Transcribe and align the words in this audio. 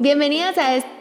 Bienvenidas 0.00 0.56
a 0.56 0.76
este 0.76 0.99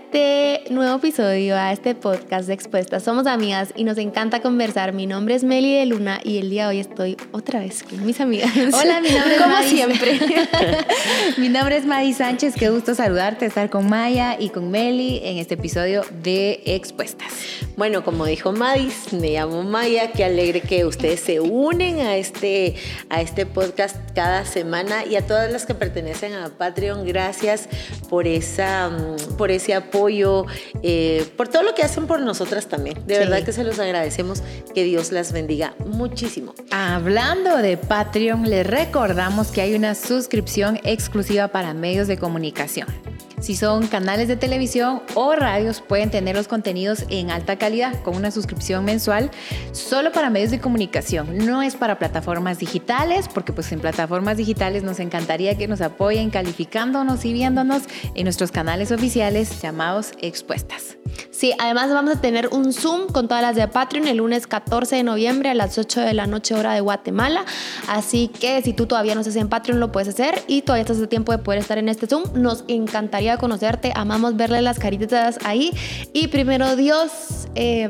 nuevo 0.70 0.98
episodio, 0.98 1.56
a 1.56 1.72
este 1.72 1.96
podcast 1.96 2.48
de 2.48 2.54
Expuestas. 2.54 3.04
Somos 3.04 3.28
amigas 3.28 3.74
y 3.76 3.84
nos 3.84 3.98
encanta 3.98 4.42
conversar. 4.42 4.94
Mi 4.94 5.08
nombre 5.08 5.36
es 5.36 5.44
Meli 5.44 5.76
de 5.76 5.86
Luna 5.86 6.20
y 6.24 6.38
el 6.38 6.50
día 6.50 6.64
de 6.64 6.70
hoy 6.70 6.80
estoy 6.80 7.18
otra 7.32 7.60
vez 7.60 7.84
con 7.84 8.06
mis 8.06 8.20
amigas. 8.22 8.52
Hola, 8.56 9.02
mi 9.02 9.10
nombre 9.10 9.36
es 9.36 9.42
Como 9.42 9.64
siempre. 9.64 10.20
Mi 11.38 11.50
nombre 11.50 11.78
es 11.78 11.86
Madi 11.86 12.14
Sánchez, 12.14 12.56
qué 12.56 12.70
gusto 12.70 12.96
saludarte, 12.96 13.46
estar 13.46 13.70
con 13.70 13.90
Maya 13.90 14.38
y 14.40 14.50
con 14.50 14.72
Meli 14.72 15.22
en 15.24 15.38
este 15.38 15.56
episodio 15.56 16.04
de 16.24 16.62
Expuestas. 16.66 17.34
Bueno, 17.78 18.04
como 18.04 18.26
dijo 18.26 18.52
Madis, 18.52 19.14
me 19.14 19.32
llamo 19.32 19.64
Maya, 19.64 20.12
qué 20.12 20.26
alegre 20.26 20.62
que 20.62 20.86
ustedes 20.86 21.20
se 21.20 21.40
unen 21.40 22.00
a 22.00 22.18
este, 22.18 22.76
a 23.10 23.22
este 23.22 23.46
podcast 23.46 23.96
cada 24.14 24.46
semana 24.46 25.06
y 25.06 25.16
a 25.16 25.26
todas 25.26 25.52
las 25.52 25.66
que 25.66 25.76
pertenecen 25.76 26.34
a 26.34 26.50
Patreon, 26.50 27.06
gracias 27.06 27.70
por, 28.10 28.28
esa, 28.28 28.90
mm, 28.90 29.38
por 29.38 29.52
ese 29.52 29.74
apoyo, 29.74 29.99
eh, 30.84 31.26
por 31.38 31.48
todo 31.48 31.64
lo 31.64 31.76
que 31.76 31.84
hacen 31.84 32.08
por 32.08 32.20
nosotras 32.22 32.68
también. 32.68 32.96
De 33.06 33.16
Sí. 33.16 33.20
verdad 33.20 33.44
que 33.44 33.52
se 33.52 33.64
los 33.64 33.80
agradecemos, 33.80 34.42
que 34.74 34.84
Dios 34.84 35.12
las 35.12 35.32
bendiga 35.32 35.74
muchísimo. 35.86 36.54
Hablando 36.72 37.58
de 37.58 37.78
Patreon, 37.78 38.50
les 38.50 38.66
recordamos 38.66 39.48
que 39.48 39.62
hay 39.62 39.76
una 39.76 39.96
suscripción 39.96 40.80
exclusiva 40.84 41.50
para 41.50 41.74
medios 41.74 42.08
de 42.08 42.18
comunicación. 42.18 42.88
Si 43.40 43.56
son 43.56 43.88
canales 43.88 44.28
de 44.28 44.36
televisión 44.36 45.02
o 45.16 45.34
radios, 45.34 45.82
pueden 45.82 46.12
tener 46.12 46.36
los 46.36 46.48
contenidos 46.48 47.06
en 47.10 47.32
alta 47.32 47.58
calidad 47.58 48.02
con 48.04 48.16
una 48.16 48.32
suscripción 48.32 48.86
mensual 48.86 49.32
solo 49.72 50.12
para 50.12 50.30
medios 50.30 50.52
de 50.52 50.60
comunicación. 50.60 51.38
No 51.38 51.62
es 51.62 51.76
para 51.76 51.98
plataformas 51.98 52.60
digitales, 52.60 53.28
porque 53.34 53.54
pues 53.54 53.72
en 53.72 53.80
plataformas 53.80 54.38
digitales 54.38 54.84
nos 54.84 55.00
encantaría 55.00 55.58
que 55.58 55.68
nos 55.68 55.82
apoyen 55.82 56.30
calificándonos 56.30 57.26
y 57.26 57.34
viéndonos 57.34 57.84
en 58.14 58.26
nuestros 58.26 58.52
canales 58.52 58.92
oficiales 58.92 59.62
llamados 59.62 60.12
Expuestas. 60.22 60.99
Sí, 61.32 61.54
además 61.58 61.90
vamos 61.90 62.18
a 62.18 62.22
tener 62.22 62.50
un 62.52 62.74
Zoom 62.74 63.08
con 63.08 63.28
todas 63.28 63.42
las 63.42 63.56
de 63.56 63.68
Patreon 63.68 64.08
el 64.08 64.18
lunes 64.18 64.46
14 64.46 64.98
de 64.98 65.04
noviembre 65.04 65.50
a 65.50 65.54
las 65.54 65.78
8 65.78 66.02
de 66.02 66.14
la 66.14 66.28
noche 66.28 66.54
hora 66.54 66.74
de 66.74 66.82
Guatemala. 66.82 67.46
Así 67.88 68.28
que 68.28 68.62
si 68.62 68.74
tú 68.74 68.88
todavía 68.88 69.16
no 69.16 69.22
estás 69.22 69.38
en 69.38 69.48
Patreon 69.48 69.80
lo 69.80 69.92
puedes 69.92 70.10
hacer 70.10 70.44
y 70.48 70.64
todavía 70.64 70.82
estás 70.82 71.02
a 71.02 71.08
tiempo 71.08 71.32
de 71.32 71.38
poder 71.38 71.62
estar 71.62 71.78
en 71.78 71.88
este 71.88 72.08
Zoom. 72.08 72.24
Nos 72.34 72.66
encantaría 72.68 73.38
conocerte, 73.38 73.94
amamos 73.96 74.36
verle 74.36 74.62
las 74.62 74.80
caritas 74.80 75.40
ahí. 75.46 75.72
Y 76.12 76.28
primero 76.28 76.76
Dios, 76.76 77.48
eh, 77.56 77.90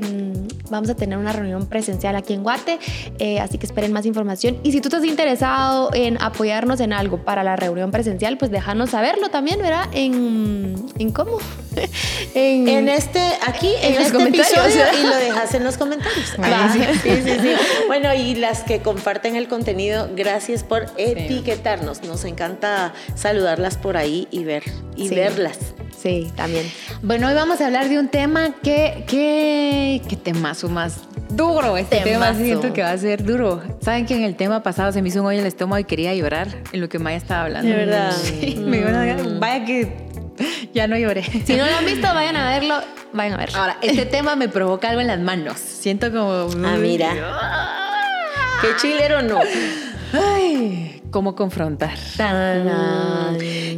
vamos 0.70 0.90
a 0.92 0.96
tener 0.96 1.18
una 1.18 1.34
reunión 1.34 1.66
presencial 1.66 2.16
aquí 2.16 2.34
en 2.34 2.44
Guate, 2.44 2.78
eh, 3.18 3.40
así 3.40 3.58
que 3.58 3.66
esperen 3.66 3.92
más 3.92 4.06
información. 4.06 4.58
Y 4.64 4.72
si 4.72 4.82
tú 4.82 4.90
estás 4.90 5.04
interesado 5.04 5.90
en 5.94 6.22
apoyarnos 6.22 6.80
en 6.82 6.94
algo 6.94 7.24
para 7.24 7.44
la 7.44 7.56
reunión 7.56 7.90
presencial, 7.90 8.38
pues 8.38 8.52
déjanos 8.52 8.92
saberlo 8.92 9.30
también, 9.30 9.60
¿verdad? 9.60 9.88
En, 9.92 10.76
¿en 11.00 11.12
cómo? 11.12 11.40
en, 12.36 12.68
En 12.68 12.90
este, 12.90 13.09
aquí, 13.46 13.72
En 13.82 13.94
en, 13.94 13.96
los 13.96 14.08
este 14.08 14.24
episodio, 14.24 14.84
y 15.00 15.04
lo 15.08 15.16
dejas 15.16 15.54
en 15.54 15.64
los 15.64 15.78
comentarios. 15.78 16.34
Sí, 17.04 17.10
sí, 17.24 17.38
sí. 17.42 17.52
Bueno, 17.88 18.14
y 18.14 18.36
las 18.36 18.64
que 18.64 18.82
comparten 18.82 19.36
el 19.36 19.48
contenido, 19.48 20.10
gracias 20.16 20.64
por 20.64 20.86
etiquetarnos. 20.98 22.04
Nos 22.04 22.26
encanta 22.26 22.94
saludarlas 23.16 23.78
por 23.78 23.98
ahí 23.98 24.28
y 24.32 24.44
ver 24.44 24.64
y 24.96 25.10
verlas. 25.10 25.58
Sí, 26.02 26.32
también. 26.36 26.66
Bueno, 27.02 27.28
hoy 27.28 27.34
vamos 27.34 27.60
a 27.62 27.66
hablar 27.66 27.90
de 27.90 28.00
un 28.00 28.08
tema 28.08 28.54
que, 28.64 29.04
que, 29.08 30.02
qué 30.08 30.16
temazo 30.16 30.70
más 30.70 31.02
duro. 31.30 31.76
Este 31.78 31.98
tema 31.98 32.28
Temazo. 32.28 32.44
siento 32.44 32.74
que 32.74 32.82
va 32.82 32.92
a 32.92 32.98
ser 32.98 33.24
duro. 33.24 33.62
Saben 33.82 34.06
que 34.06 34.16
en 34.16 34.24
el 34.24 34.36
tema 34.36 34.64
pasado 34.64 34.92
se 34.94 35.02
me 35.02 35.10
hizo 35.10 35.20
un 35.22 35.28
hoyo 35.28 35.40
en 35.40 35.46
el 35.46 35.48
estómago 35.48 35.80
y 35.80 35.84
quería 35.84 36.14
llorar 36.16 36.48
en 36.72 36.80
lo 36.82 36.88
que 36.90 37.00
Maya 37.00 37.18
estaba 37.18 37.44
hablando. 37.46 37.70
De 37.70 37.76
verdad. 37.76 38.14
Sí, 38.24 38.56
me 38.56 38.78
dio 38.78 38.88
una- 38.88 39.40
vaya 39.40 39.66
que 39.66 39.94
ya 40.74 40.88
no 40.88 40.98
lloré. 40.98 41.24
Si 41.24 41.56
no 41.56 41.66
lo 41.66 41.76
han 41.76 41.86
visto, 41.86 42.08
vayan 42.14 42.38
a 42.38 42.50
verlo. 42.52 42.76
Vayan 43.14 43.34
a 43.34 43.38
ver. 43.38 43.50
Ahora, 43.56 43.78
este 43.82 44.06
tema 44.18 44.36
me 44.36 44.50
provoca 44.50 44.90
algo 44.90 45.02
en 45.02 45.08
las 45.08 45.20
manos. 45.20 45.58
Siento 45.60 46.12
como... 46.12 46.50
Ah, 46.66 46.78
mira. 46.78 47.14
Qué 48.62 48.76
chilero 48.78 49.22
no. 49.22 49.40
Ay, 50.14 50.89
¿cómo 51.12 51.36
confrontar? 51.36 51.98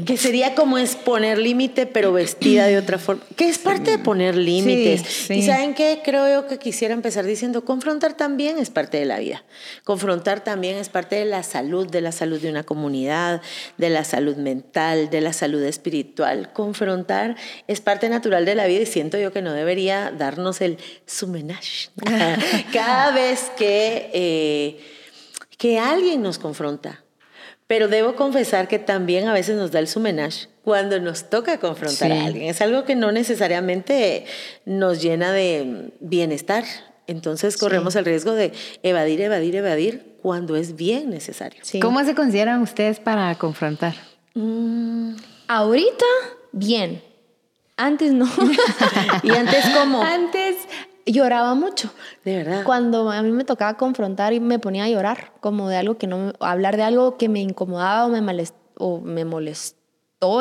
Que 0.05 0.17
sería 0.17 0.55
como 0.55 0.77
es 0.77 0.95
poner 0.95 1.37
límite, 1.37 1.85
pero 1.85 2.11
vestida 2.13 2.65
de 2.65 2.77
otra 2.77 2.97
forma. 2.97 3.23
Que 3.35 3.49
es 3.49 3.57
parte 3.57 3.91
de 3.91 3.97
poner 3.97 4.35
límites. 4.35 5.01
sí. 5.01 5.35
Y 5.35 5.43
¿saben 5.43 5.73
qué? 5.73 6.01
Creo 6.03 6.27
yo 6.29 6.47
que 6.47 6.57
quisiera 6.57 6.93
empezar 6.93 7.25
diciendo, 7.25 7.63
confrontar 7.65 8.13
también 8.13 8.57
es 8.57 8.69
parte 8.69 8.97
de 8.97 9.05
la 9.05 9.19
vida. 9.19 9.43
Confrontar 9.83 10.43
también 10.43 10.77
es 10.77 10.89
parte 10.89 11.15
de 11.15 11.25
la 11.25 11.43
salud, 11.43 11.89
de 11.89 12.01
la 12.01 12.11
salud 12.11 12.39
de 12.39 12.49
una 12.49 12.63
comunidad, 12.63 13.41
de 13.77 13.89
la 13.89 14.03
salud 14.03 14.35
mental, 14.37 15.09
de 15.09 15.21
la 15.21 15.33
salud 15.33 15.63
espiritual. 15.63 16.51
Confrontar 16.53 17.35
es 17.67 17.81
parte 17.81 18.09
natural 18.09 18.45
de 18.45 18.55
la 18.55 18.67
vida 18.67 18.81
y 18.81 18.85
siento 18.85 19.17
yo 19.17 19.31
que 19.31 19.41
no 19.41 19.53
debería 19.53 20.11
darnos 20.11 20.61
el 20.61 20.77
sumenage. 21.05 21.89
Cada 22.73 23.11
vez 23.11 23.51
que, 23.57 24.09
eh, 24.13 24.79
que 25.57 25.79
alguien 25.79 26.21
nos 26.21 26.39
confronta. 26.39 27.03
Pero 27.71 27.87
debo 27.87 28.17
confesar 28.17 28.67
que 28.67 28.79
también 28.79 29.29
a 29.29 29.33
veces 29.33 29.55
nos 29.55 29.71
da 29.71 29.79
el 29.79 29.87
sumenage 29.87 30.49
cuando 30.61 30.99
nos 30.99 31.29
toca 31.29 31.57
confrontar 31.57 32.11
Sí. 32.11 32.17
a 32.17 32.25
alguien. 32.25 32.49
Es 32.49 32.59
algo 32.59 32.83
que 32.83 32.95
no 32.95 33.13
necesariamente 33.13 34.25
nos 34.65 35.01
llena 35.01 35.31
de 35.31 35.93
bienestar. 36.01 36.65
Entonces 37.07 37.55
corremos 37.55 37.95
el 37.95 38.03
riesgo 38.03 38.33
de 38.33 38.51
evadir, 38.83 39.21
evadir, 39.21 39.55
evadir 39.55 40.17
cuando 40.21 40.57
es 40.57 40.75
bien 40.75 41.09
necesario. 41.11 41.61
Sí. 41.63 41.79
¿Cómo 41.79 42.03
se 42.03 42.13
consideran 42.13 42.61
ustedes 42.61 42.99
para 42.99 43.33
confrontar? 43.35 43.93
Mm, 44.33 45.15
Ahorita, 45.47 46.05
bien. 46.51 47.01
Antes 47.77 48.11
no. 48.11 48.29
y 49.23 49.31
antes 49.31 49.63
como, 49.69 50.03
Antes 50.03 50.57
lloraba 51.05 51.53
mucho. 51.55 51.91
de 52.25 52.37
verdad. 52.37 52.63
Cuando 52.63 53.09
a 53.11 53.21
mí 53.21 53.31
me 53.31 53.43
tocaba 53.43 53.77
confrontar 53.77 54.33
y 54.33 54.39
me 54.39 54.59
ponía 54.59 54.85
a 54.85 54.89
llorar, 54.89 55.33
como 55.39 55.69
de 55.69 55.77
algo 55.77 55.97
que 55.97 56.07
no, 56.07 56.17
me- 56.17 56.33
hablar 56.39 56.77
de 56.77 56.83
algo 56.83 57.17
que 57.17 57.29
me 57.29 57.39
incomodaba 57.41 58.05
o 58.05 58.09
me, 58.09 58.21
malest- 58.21 58.53
o 58.77 58.99
me 59.01 59.25
molestó 59.25 59.77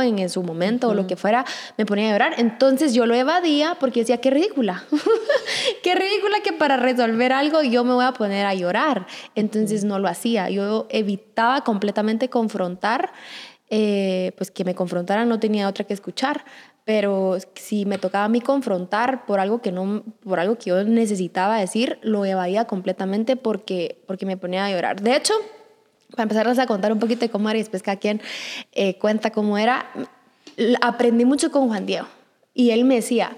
en, 0.02 0.18
en 0.18 0.28
su 0.28 0.42
momento 0.42 0.88
o 0.90 0.94
lo 0.94 1.06
que 1.06 1.16
fuera, 1.16 1.46
me 1.78 1.86
ponía 1.86 2.10
a 2.10 2.12
llorar. 2.12 2.34
Entonces 2.36 2.92
yo 2.92 3.06
lo 3.06 3.14
evadía 3.14 3.76
porque 3.80 4.00
decía, 4.00 4.18
qué 4.18 4.28
ridícula. 4.30 4.84
qué 5.82 5.94
ridícula 5.94 6.40
que 6.44 6.52
para 6.52 6.76
resolver 6.76 7.32
algo 7.32 7.62
yo 7.62 7.82
me 7.84 7.94
voy 7.94 8.04
a 8.04 8.12
poner 8.12 8.44
a 8.46 8.54
llorar. 8.54 9.06
Entonces 9.34 9.84
no 9.84 9.98
lo 9.98 10.08
hacía. 10.08 10.50
Yo 10.50 10.86
evitaba 10.90 11.62
completamente 11.64 12.28
confrontar, 12.28 13.12
eh, 13.70 14.32
pues 14.36 14.50
que 14.50 14.64
me 14.64 14.74
confrontaran 14.74 15.28
no 15.28 15.40
tenía 15.40 15.68
otra 15.68 15.84
que 15.84 15.94
escuchar. 15.94 16.44
Pero 16.84 17.38
si 17.54 17.86
me 17.86 17.98
tocaba 17.98 18.24
a 18.24 18.28
mí 18.28 18.40
confrontar 18.40 19.24
por 19.26 19.38
algo 19.38 19.62
que 19.62 19.70
no, 19.70 20.02
por 20.24 20.40
algo 20.40 20.58
que 20.58 20.70
yo 20.70 20.82
necesitaba 20.84 21.58
decir, 21.58 21.98
lo 22.02 22.24
evadía 22.24 22.64
completamente 22.64 23.36
porque, 23.36 24.02
porque 24.06 24.26
me 24.26 24.36
ponía 24.36 24.64
a 24.64 24.70
llorar. 24.70 25.00
De 25.00 25.14
hecho, 25.14 25.34
para 26.10 26.24
empezarles 26.24 26.58
a 26.58 26.66
contar 26.66 26.92
un 26.92 26.98
poquito 26.98 27.20
de 27.20 27.28
cómo 27.28 27.48
era 27.48 27.58
y 27.58 27.62
después 27.62 27.82
cada 27.82 27.96
quien 27.96 28.20
eh, 28.72 28.98
cuenta 28.98 29.30
cómo 29.30 29.56
era, 29.56 29.86
aprendí 30.80 31.24
mucho 31.24 31.52
con 31.52 31.68
Juan 31.68 31.86
Diego. 31.86 32.08
Y 32.54 32.70
él 32.70 32.84
me 32.84 32.96
decía, 32.96 33.36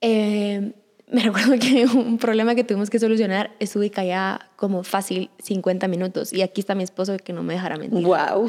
eh, 0.00 0.72
me 1.08 1.20
recuerdo 1.22 1.58
que 1.58 1.86
un 1.86 2.18
problema 2.18 2.54
que 2.54 2.64
tuvimos 2.64 2.90
que 2.90 2.98
solucionar, 2.98 3.52
estuve 3.60 3.90
callada 3.90 4.50
como 4.56 4.82
fácil 4.82 5.30
50 5.42 5.88
minutos. 5.88 6.32
Y 6.32 6.42
aquí 6.42 6.60
está 6.60 6.74
mi 6.74 6.82
esposo 6.82 7.16
que 7.18 7.32
no 7.32 7.42
me 7.42 7.54
dejará 7.54 7.76
mentir 7.76 8.04
Wow. 8.04 8.48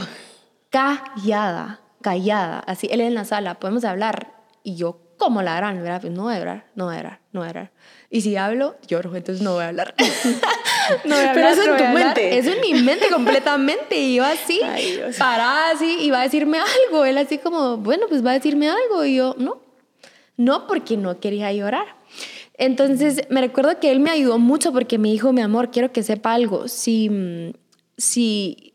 Callada, 0.70 1.82
callada, 2.02 2.60
así, 2.60 2.88
él 2.92 3.02
en 3.02 3.14
la 3.16 3.26
sala, 3.26 3.60
podemos 3.60 3.84
hablar, 3.86 4.34
y 4.64 4.76
yo, 4.76 5.00
como 5.18 5.42
la 5.42 5.56
gran, 5.56 5.82
¿verdad? 5.82 6.02
Pues 6.02 6.14
no 6.14 6.24
voy 6.24 6.36
a 6.36 6.38
hablar, 6.38 6.66
no 6.76 6.86
voy 6.86 6.96
a 6.96 6.98
hablar, 7.00 7.20
no 7.32 7.40
voy 7.40 7.48
a 7.48 7.50
hablar. 7.50 7.72
Y 8.10 8.22
si 8.22 8.36
hablo, 8.36 8.76
lloro, 8.88 9.16
entonces 9.16 9.44
no 9.44 9.54
voy 9.54 9.64
a 9.64 9.70
hablar. 9.70 9.96
no 11.06 11.16
voy 11.16 11.26
a 11.26 11.34
Pero 11.34 11.48
hablar, 11.48 11.52
eso 11.54 11.62
en 11.64 11.68
no 11.68 11.74
voy 11.74 11.84
tu 11.84 11.94
mente. 11.94 12.38
Eso 12.38 12.52
en 12.52 12.62
mi 12.62 12.74
mente 12.82 13.10
completamente, 13.10 13.98
y 13.98 14.16
yo 14.16 14.24
así, 14.24 14.62
Ay, 14.66 15.00
parada 15.18 15.72
así, 15.72 15.98
y 16.02 16.12
va 16.12 16.22
a 16.22 16.24
decirme 16.24 16.60
algo, 16.60 17.06
él 17.06 17.18
así 17.18 17.38
como, 17.38 17.78
bueno, 17.78 18.06
pues 18.08 18.26
va 18.26 18.32
a 18.32 18.34
decirme 18.34 18.70
algo, 18.70 19.06
y 19.06 19.16
yo, 19.16 19.36
no, 19.38 19.62
no, 20.38 20.68
porque 20.68 20.98
no 20.98 21.20
quería 21.20 21.52
llorar. 21.52 21.98
Entonces, 22.58 23.22
me 23.30 23.42
recuerdo 23.42 23.80
que 23.80 23.92
él 23.92 24.00
me 24.00 24.10
ayudó 24.10 24.40
mucho 24.40 24.74
porque 24.74 24.98
me 24.98 25.10
dijo, 25.10 25.32
mi 25.32 25.42
amor, 25.42 25.70
quiero 25.70 25.92
que 25.92 26.02
sepa 26.02 26.34
algo. 26.34 26.68
Si, 26.68 27.54
si, 27.98 28.74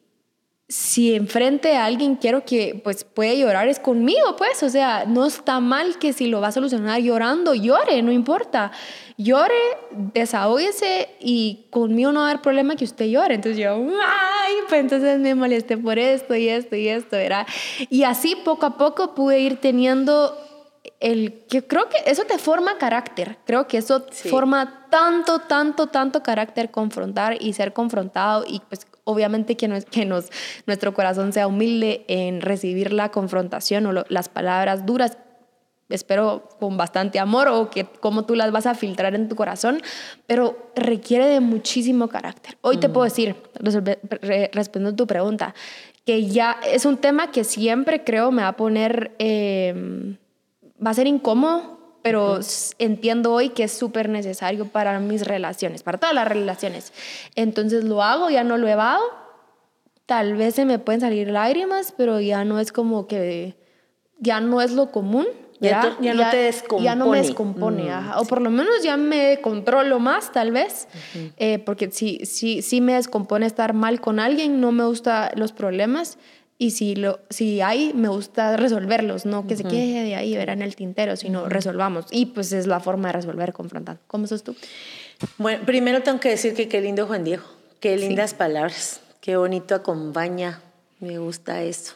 si 0.73 1.15
enfrente 1.15 1.77
a 1.77 1.85
alguien 1.85 2.17
quiero 2.17 2.47
que 2.47 2.81
pues 2.83 3.05
puede 3.05 3.39
llorar 3.39 3.69
es 3.69 3.79
conmigo, 3.79 4.37
pues, 4.39 4.63
o 4.63 4.71
sea, 4.71 5.05
no 5.07 5.27
está 5.27 5.61
mal 5.61 5.99
que 5.99 6.15
si 6.15 6.29
lo 6.29 6.41
va 6.41 6.49
a 6.49 6.53
solucionar 6.53 6.99
llorando, 7.03 7.53
llore, 7.53 8.01
no 8.01 8.11
importa. 8.11 8.73
Llore, 9.19 9.53
desahógese 9.91 11.11
y 11.21 11.67
conmigo 11.69 12.11
no 12.13 12.21
va 12.21 12.29
a 12.29 12.31
haber 12.31 12.41
problema 12.41 12.75
que 12.75 12.85
usted 12.85 13.05
llore. 13.05 13.35
Entonces 13.35 13.59
yo, 13.63 13.75
ay, 13.75 14.55
pues 14.67 14.81
entonces 14.81 15.19
me 15.19 15.35
molesté 15.35 15.77
por 15.77 15.99
esto 15.99 16.35
y 16.35 16.49
esto 16.49 16.75
y 16.75 16.89
esto, 16.89 17.17
¿verdad? 17.17 17.47
Y 17.91 18.05
así 18.05 18.35
poco 18.35 18.65
a 18.65 18.79
poco 18.79 19.15
pude 19.15 19.41
ir 19.41 19.59
teniendo 19.61 20.35
el 21.01 21.45
que 21.51 21.67
creo 21.67 21.91
que 21.91 21.99
eso 22.11 22.23
te 22.25 22.39
forma 22.39 22.79
carácter. 22.79 23.37
Creo 23.45 23.69
que 23.69 23.77
eso 23.77 24.07
Sí. 24.11 24.31
forma 24.31 24.87
tanto, 24.91 25.41
tanto, 25.41 25.89
tanto 25.89 26.23
carácter 26.23 26.71
confrontar 26.71 27.37
y 27.43 27.53
ser 27.53 27.75
confrontado 27.75 28.45
y 28.49 28.61
pues 28.71 28.87
obviamente 29.05 29.57
que, 29.57 29.69
nos, 29.69 29.85
que 29.85 30.05
nos, 30.05 30.31
nuestro 30.67 30.95
corazón 30.95 31.33
sea 31.33 31.47
humilde 31.47 32.05
en 32.09 32.41
recibir 32.41 32.93
la 32.93 33.11
confrontación 33.11 33.87
o 33.87 33.93
lo- 33.93 34.05
las 34.09 34.29
palabras 34.29 34.87
duras 34.87 35.19
espero 35.89 36.49
con 36.59 36.79
bastante 36.79 37.19
amor 37.19 37.49
o 37.49 37.69
que 37.69 37.85
cómo 37.85 38.25
tú 38.25 38.35
las 38.35 38.51
vas 38.51 38.65
a 38.65 38.75
filtrar 38.75 39.15
en 39.15 39.29
tu 39.29 39.37
corazón, 39.37 39.83
pero 40.27 40.71
requiere 40.75 41.27
de 41.27 41.41
muchísimo 41.41 42.09
carácter. 42.09 42.57
Hoy 42.63 42.79
te 42.79 42.89
puedo 42.89 43.05
decir, 43.05 43.37
respondiendo 44.53 44.91
a 44.95 44.97
tu 44.97 45.07
pregunta, 45.07 45.55
que 46.07 46.25
ya 46.27 46.57
es 46.67 46.87
un 46.87 46.97
tema 46.97 47.31
que 47.31 47.45
siempre 47.45 48.05
creo 48.05 48.31
me 48.33 48.41
va 48.41 48.49
a 48.49 48.57
poner, 48.57 49.15
em, 49.19 50.17
va 50.85 50.91
a 50.93 50.95
ser 50.95 51.07
incómodo, 51.07 51.79
pero 52.03 52.41
entiendo 52.79 53.33
hoy 53.33 53.51
que 53.51 53.65
es 53.65 53.73
súper 53.73 54.09
necesario 54.09 54.67
para 54.67 54.99
mis 54.99 55.27
relaciones, 55.27 55.83
para 55.83 55.99
todas 55.99 56.15
las 56.15 56.27
relaciones. 56.27 56.93
Entonces 57.37 57.85
lo 57.85 58.03
hago, 58.03 58.29
ya 58.29 58.45
no 58.45 58.59
lo 58.59 58.67
he 58.69 58.73
evado. 58.73 59.03
Tal 60.07 60.35
vez 60.35 60.57
se 60.57 60.65
me 60.65 60.79
pueden 60.79 61.01
salir 61.01 61.31
lágrimas, 61.31 61.95
pero 61.97 62.21
ya 62.21 62.45
no 62.45 62.59
es 62.59 62.73
como 62.73 63.07
que, 63.07 63.55
ya 64.19 64.41
no 64.41 64.61
es 64.61 64.73
lo 64.73 64.91
común. 64.91 65.27
Ya, 65.61 65.97
ya, 66.01 66.15
no 66.15 66.29
te 66.29 66.39
descompone. 66.39 66.85
Ya 66.85 66.97
no 66.97 67.07
me 67.07 67.19
descompone, 67.19 67.85
mm, 67.85 68.19
o 68.19 68.25
por 68.25 68.43
lo 68.43 68.51
menos 68.51 68.83
ya 68.83 68.97
me 68.97 69.39
controlo 69.41 70.01
más, 70.01 70.33
tal 70.33 70.51
vez, 70.51 70.89
eh, 71.37 71.61
porque 71.61 71.89
si, 71.93 72.27
si, 72.27 72.63
si 72.63 72.81
me 72.81 72.95
descompone 72.95 73.47
estar 73.47 73.73
mal 73.73 74.01
con 74.01 74.19
alguien, 74.19 74.61
no 74.61 74.73
me 74.73 74.85
gustan 74.85 75.31
los 75.37 75.53
problemas, 75.53 76.19
y 76.59 76.71
si, 76.71 76.95
lo, 76.95 77.21
si 77.31 77.61
hay, 77.61 77.93
me 77.95 78.09
gusta 78.09 78.57
resolverlos, 78.57 79.27
no 79.27 79.47
que 79.47 79.57
se 79.57 79.65
quede 79.65 80.05
de 80.05 80.15
ahí, 80.15 80.37
verá 80.37 80.53
en 80.53 80.63
el 80.63 80.77
tintero, 80.77 81.17
sino 81.17 81.49
resolvamos. 81.49 82.07
Y 82.11 82.27
pues 82.27 82.53
es 82.53 82.67
la 82.67 82.81
forma 82.81 83.09
de 83.09 83.15
resolver 83.15 83.53
confrontando. 83.53 84.01
¿Cómo 84.07 84.27
sos 84.27 84.43
tú? 84.43 84.55
Bueno, 85.39 85.65
primero 85.67 86.03
tengo 86.03 86.21
que 86.21 86.31
decir 86.31 86.55
que 86.55 86.69
qué 86.69 86.81
lindo 86.81 87.07
Juan 87.07 87.25
Diego, 87.25 87.45
qué 87.81 87.97
lindas 87.97 88.35
palabras, 88.35 89.01
qué 89.21 89.37
bonito 89.37 89.75
acompaña, 89.75 90.61
me 91.01 91.19
gusta 91.19 91.63
eso 91.63 91.95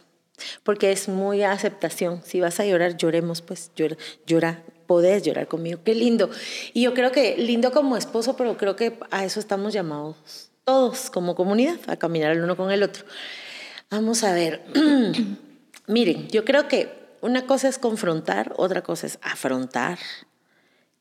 porque 0.63 0.93
es 0.93 1.09
muy 1.09 1.43
aceptación. 1.43 2.21
Si 2.25 2.41
vas 2.41 2.61
a 2.61 2.67
llorar, 2.67 2.97
lloremos, 2.97 3.43
pues 3.43 3.71
llora, 3.75 3.97
llora, 4.27 4.63
podés 4.87 5.23
llorar 5.23 5.49
conmigo, 5.49 5.81
qué 5.85 5.95
lindo. 5.95 6.31
Y 6.73 6.83
yo 6.83 6.95
creo 6.95 7.13
que 7.13 7.37
lindo 7.37 7.73
como 7.73 7.97
esposo, 7.97 8.37
pero 8.37 8.57
creo 8.57 8.77
que 8.77 8.99
a 9.11 9.25
eso 9.25 9.41
estamos 9.41 9.73
llamados 9.73 10.51
todos 10.65 11.11
como 11.11 11.37
comunidad, 11.37 11.79
a 11.87 11.97
caminar 11.97 12.33
el 12.33 12.43
uno 12.43 12.57
con 12.57 12.73
el 12.73 12.83
otro. 12.83 13.05
Vamos 13.89 14.25
a 14.25 14.33
ver, 14.33 14.65
miren, 15.87 16.27
yo 16.29 16.45
creo 16.45 16.67
que 16.67 16.93
una 17.21 17.47
cosa 17.47 17.69
es 17.69 17.79
confrontar, 17.79 18.53
otra 18.57 18.83
cosa 18.83 19.07
es 19.07 19.19
afrontar. 19.23 19.99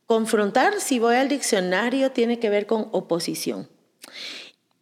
Confrontar, 0.05 0.79
si 0.79 0.99
voy 0.99 1.15
al 1.15 1.27
diccionario, 1.27 2.11
tiene 2.11 2.39
que 2.39 2.51
ver 2.51 2.67
con 2.67 2.89
oposición. 2.91 3.67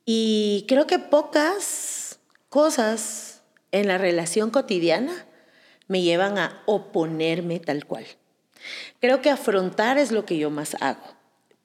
Y 0.05 0.65
creo 0.67 0.85
que 0.85 0.99
pocas 0.99 2.19
cosas 2.49 3.41
en 3.71 3.87
la 3.87 3.97
relación 3.97 4.49
cotidiana 4.49 5.25
me 5.87 6.01
llevan 6.01 6.37
a 6.37 6.61
oponerme 6.65 7.61
tal 7.61 7.85
cual. 7.85 8.05
Creo 8.99 9.21
que 9.21 9.29
afrontar 9.29 9.97
es 9.97 10.11
lo 10.11 10.25
que 10.25 10.37
yo 10.37 10.49
más 10.49 10.75
hago. 10.81 11.15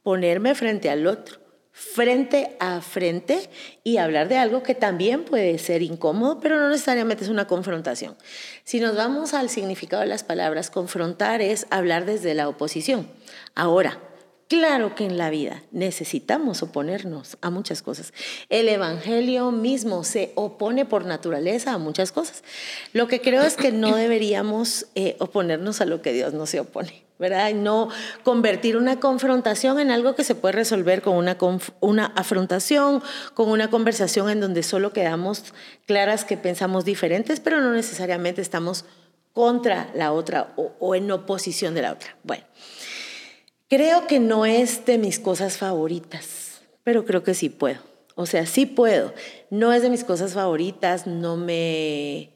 Ponerme 0.04 0.54
frente 0.54 0.88
al 0.88 1.08
otro, 1.08 1.40
frente 1.78 2.56
a 2.58 2.80
frente 2.80 3.48
y 3.84 3.98
hablar 3.98 4.28
de 4.28 4.36
algo 4.36 4.64
que 4.64 4.74
también 4.74 5.24
puede 5.24 5.58
ser 5.58 5.82
incómodo, 5.82 6.40
pero 6.40 6.58
no 6.58 6.68
necesariamente 6.70 7.22
es 7.22 7.30
una 7.30 7.46
confrontación. 7.46 8.16
Si 8.64 8.80
nos 8.80 8.96
vamos 8.96 9.32
al 9.32 9.48
significado 9.48 10.02
de 10.02 10.08
las 10.08 10.24
palabras, 10.24 10.70
confrontar 10.70 11.40
es 11.40 11.68
hablar 11.70 12.04
desde 12.04 12.34
la 12.34 12.48
oposición. 12.48 13.08
Ahora, 13.54 14.00
Claro 14.48 14.94
que 14.94 15.04
en 15.04 15.18
la 15.18 15.28
vida 15.28 15.62
necesitamos 15.72 16.62
oponernos 16.62 17.36
a 17.42 17.50
muchas 17.50 17.82
cosas. 17.82 18.14
El 18.48 18.70
Evangelio 18.70 19.50
mismo 19.50 20.04
se 20.04 20.32
opone 20.36 20.86
por 20.86 21.04
naturaleza 21.04 21.74
a 21.74 21.78
muchas 21.78 22.12
cosas. 22.12 22.42
Lo 22.94 23.08
que 23.08 23.20
creo 23.20 23.42
es 23.42 23.56
que 23.56 23.72
no 23.72 23.94
deberíamos 23.94 24.86
eh, 24.94 25.16
oponernos 25.18 25.82
a 25.82 25.84
lo 25.84 26.00
que 26.00 26.14
Dios 26.14 26.32
no 26.32 26.46
se 26.46 26.60
opone, 26.60 27.04
¿verdad? 27.18 27.52
No 27.52 27.90
convertir 28.22 28.78
una 28.78 28.98
confrontación 28.98 29.80
en 29.80 29.90
algo 29.90 30.14
que 30.14 30.24
se 30.24 30.34
puede 30.34 30.52
resolver 30.52 31.02
con 31.02 31.16
una, 31.16 31.36
una 31.80 32.06
afrontación, 32.06 33.02
con 33.34 33.50
una 33.50 33.68
conversación 33.68 34.30
en 34.30 34.40
donde 34.40 34.62
solo 34.62 34.94
quedamos 34.94 35.44
claras 35.84 36.24
que 36.24 36.38
pensamos 36.38 36.86
diferentes, 36.86 37.40
pero 37.40 37.60
no 37.60 37.74
necesariamente 37.74 38.40
estamos 38.40 38.86
contra 39.34 39.90
la 39.94 40.10
otra 40.12 40.54
o, 40.56 40.72
o 40.80 40.94
en 40.94 41.10
oposición 41.10 41.74
de 41.74 41.82
la 41.82 41.92
otra. 41.92 42.16
Bueno. 42.24 42.44
Creo 43.68 44.06
que 44.06 44.18
no 44.18 44.46
es 44.46 44.86
de 44.86 44.96
mis 44.96 45.18
cosas 45.18 45.58
favoritas, 45.58 46.62
pero 46.84 47.04
creo 47.04 47.22
que 47.22 47.34
sí 47.34 47.50
puedo. 47.50 47.80
O 48.14 48.24
sea, 48.24 48.46
sí 48.46 48.64
puedo. 48.64 49.12
No 49.50 49.74
es 49.74 49.82
de 49.82 49.90
mis 49.90 50.04
cosas 50.04 50.32
favoritas, 50.32 51.06
no 51.06 51.36
me... 51.36 52.30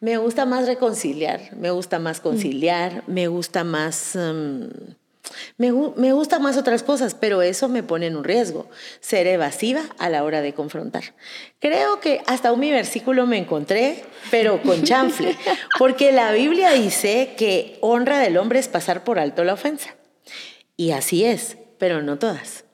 Me 0.00 0.16
gusta 0.16 0.44
más 0.44 0.66
reconciliar, 0.66 1.54
me 1.56 1.70
gusta 1.70 1.98
más 1.98 2.20
conciliar, 2.20 3.04
me 3.06 3.28
gusta 3.28 3.62
más... 3.62 4.16
Um, 4.16 4.70
me, 5.58 5.70
me, 5.96 6.12
gusta 6.12 6.38
más 6.38 6.56
otras 6.56 6.82
cosas, 6.82 7.14
pero 7.14 7.42
eso 7.42 7.68
me 7.68 7.82
pone 7.82 8.06
en 8.06 8.16
un 8.16 8.24
riesgo, 8.24 8.68
ser 9.00 9.26
evasiva 9.26 9.82
a 9.98 10.08
la 10.08 10.24
hora 10.24 10.40
de 10.40 10.54
confrontar. 10.54 11.14
Creo 11.58 12.00
que 12.00 12.22
hasta 12.26 12.52
un 12.52 12.60
mi 12.60 12.70
versículo 12.70 13.26
me 13.26 13.38
encontré, 13.38 14.04
pero 14.30 14.62
con 14.62 14.82
chanfle, 14.82 15.36
porque 15.78 16.10
la 16.10 16.32
Biblia 16.32 16.72
dice 16.72 17.34
que 17.36 17.78
honra 17.82 18.18
del 18.18 18.38
hombre 18.38 18.58
es 18.58 18.68
pasar 18.68 19.04
por 19.04 19.18
alto 19.18 19.44
la 19.44 19.54
ofensa. 19.54 19.94
Y 20.76 20.92
así 20.92 21.24
es, 21.24 21.56
pero 21.78 22.02
no 22.02 22.18
todas, 22.18 22.64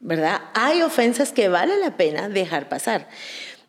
¿verdad? 0.00 0.40
Hay 0.54 0.82
ofensas 0.82 1.32
que 1.32 1.48
vale 1.48 1.78
la 1.78 1.96
pena 1.96 2.28
dejar 2.28 2.68
pasar. 2.68 3.08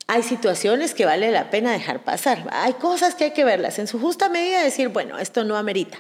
Hay 0.07 0.23
situaciones 0.23 0.93
que 0.93 1.05
vale 1.05 1.31
la 1.31 1.49
pena 1.49 1.71
dejar 1.71 2.03
pasar. 2.03 2.45
Hay 2.51 2.73
cosas 2.73 3.15
que 3.15 3.25
hay 3.25 3.31
que 3.31 3.45
verlas 3.45 3.79
en 3.79 3.87
su 3.87 3.99
justa 3.99 4.29
medida 4.29 4.61
y 4.61 4.65
decir, 4.65 4.89
bueno, 4.89 5.17
esto 5.17 5.43
no 5.43 5.57
amerita. 5.57 5.97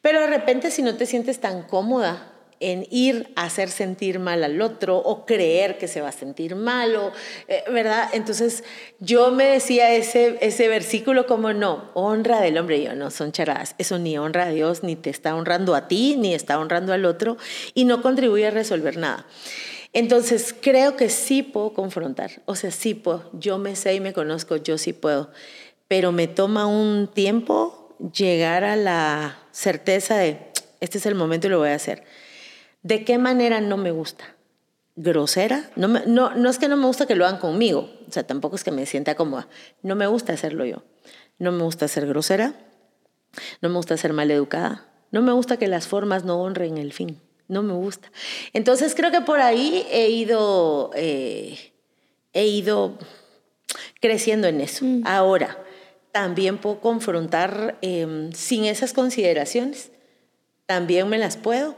Pero 0.00 0.20
de 0.20 0.26
repente 0.26 0.70
si 0.70 0.82
no 0.82 0.96
te 0.96 1.06
sientes 1.06 1.40
tan 1.40 1.62
cómoda 1.62 2.32
en 2.60 2.86
ir 2.90 3.32
a 3.36 3.44
hacer 3.44 3.68
sentir 3.68 4.18
mal 4.18 4.42
al 4.42 4.60
otro 4.62 4.96
o 4.96 5.26
creer 5.26 5.78
que 5.78 5.88
se 5.88 6.00
va 6.00 6.08
a 6.08 6.12
sentir 6.12 6.56
mal, 6.56 7.12
eh, 7.48 7.64
¿verdad? 7.70 8.08
Entonces 8.12 8.64
yo 8.98 9.30
me 9.30 9.44
decía 9.44 9.92
ese, 9.94 10.38
ese 10.40 10.68
versículo 10.68 11.26
como 11.26 11.52
no, 11.52 11.90
honra 11.94 12.40
del 12.40 12.58
hombre, 12.58 12.78
y 12.78 12.84
yo 12.84 12.94
no, 12.94 13.10
son 13.10 13.32
charadas, 13.32 13.74
eso 13.78 13.98
ni 13.98 14.16
honra 14.16 14.44
a 14.44 14.50
Dios, 14.50 14.82
ni 14.82 14.96
te 14.96 15.10
está 15.10 15.34
honrando 15.34 15.74
a 15.74 15.88
ti, 15.88 16.16
ni 16.16 16.34
está 16.34 16.58
honrando 16.58 16.92
al 16.92 17.04
otro, 17.04 17.36
y 17.74 17.84
no 17.84 18.00
contribuye 18.00 18.46
a 18.46 18.50
resolver 18.50 18.96
nada. 18.96 19.26
Entonces 19.92 20.54
creo 20.58 20.96
que 20.96 21.08
sí 21.08 21.42
puedo 21.42 21.72
confrontar, 21.72 22.42
o 22.46 22.54
sea, 22.54 22.70
sí 22.70 22.94
puedo, 22.94 23.30
yo 23.32 23.58
me 23.58 23.76
sé 23.76 23.94
y 23.94 24.00
me 24.00 24.12
conozco, 24.12 24.56
yo 24.56 24.78
sí 24.78 24.92
puedo, 24.92 25.30
pero 25.88 26.12
me 26.12 26.26
toma 26.26 26.66
un 26.66 27.08
tiempo 27.12 27.94
llegar 28.14 28.64
a 28.64 28.76
la 28.76 29.38
certeza 29.52 30.16
de, 30.16 30.38
este 30.80 30.98
es 30.98 31.06
el 31.06 31.14
momento 31.14 31.46
y 31.46 31.50
lo 31.50 31.58
voy 31.58 31.70
a 31.70 31.74
hacer 31.74 32.04
¿De 32.86 33.02
qué 33.02 33.18
manera 33.18 33.60
no 33.60 33.76
me 33.76 33.90
gusta? 33.90 34.36
¿Grosera? 34.94 35.68
No, 35.74 35.88
no, 35.88 36.36
no 36.36 36.48
es 36.48 36.58
que 36.58 36.68
no 36.68 36.76
me 36.76 36.86
gusta 36.86 37.04
que 37.06 37.16
lo 37.16 37.26
hagan 37.26 37.40
conmigo, 37.40 37.90
o 38.08 38.12
sea, 38.12 38.24
tampoco 38.24 38.54
es 38.54 38.62
que 38.62 38.70
me 38.70 38.86
sienta 38.86 39.16
cómoda. 39.16 39.48
No 39.82 39.96
me 39.96 40.06
gusta 40.06 40.34
hacerlo 40.34 40.64
yo. 40.64 40.84
No 41.40 41.50
me 41.50 41.64
gusta 41.64 41.88
ser 41.88 42.06
grosera, 42.06 42.54
no 43.60 43.70
me 43.70 43.74
gusta 43.74 43.96
ser 43.96 44.12
maleducada, 44.12 44.86
no 45.10 45.20
me 45.20 45.32
gusta 45.32 45.56
que 45.56 45.66
las 45.66 45.88
formas 45.88 46.24
no 46.24 46.40
honren 46.40 46.78
el 46.78 46.92
fin, 46.92 47.20
no 47.48 47.64
me 47.64 47.72
gusta. 47.72 48.12
Entonces 48.52 48.94
creo 48.94 49.10
que 49.10 49.20
por 49.20 49.40
ahí 49.40 49.84
he 49.90 50.10
ido, 50.10 50.92
eh, 50.94 51.72
he 52.34 52.46
ido 52.46 52.98
creciendo 54.00 54.46
en 54.46 54.60
eso. 54.60 54.84
Mm. 54.84 55.02
Ahora, 55.04 55.58
también 56.12 56.58
puedo 56.58 56.80
confrontar 56.80 57.78
em, 57.82 58.32
sin 58.32 58.64
esas 58.64 58.92
consideraciones, 58.92 59.90
también 60.66 61.08
me 61.08 61.18
las 61.18 61.36
puedo 61.36 61.74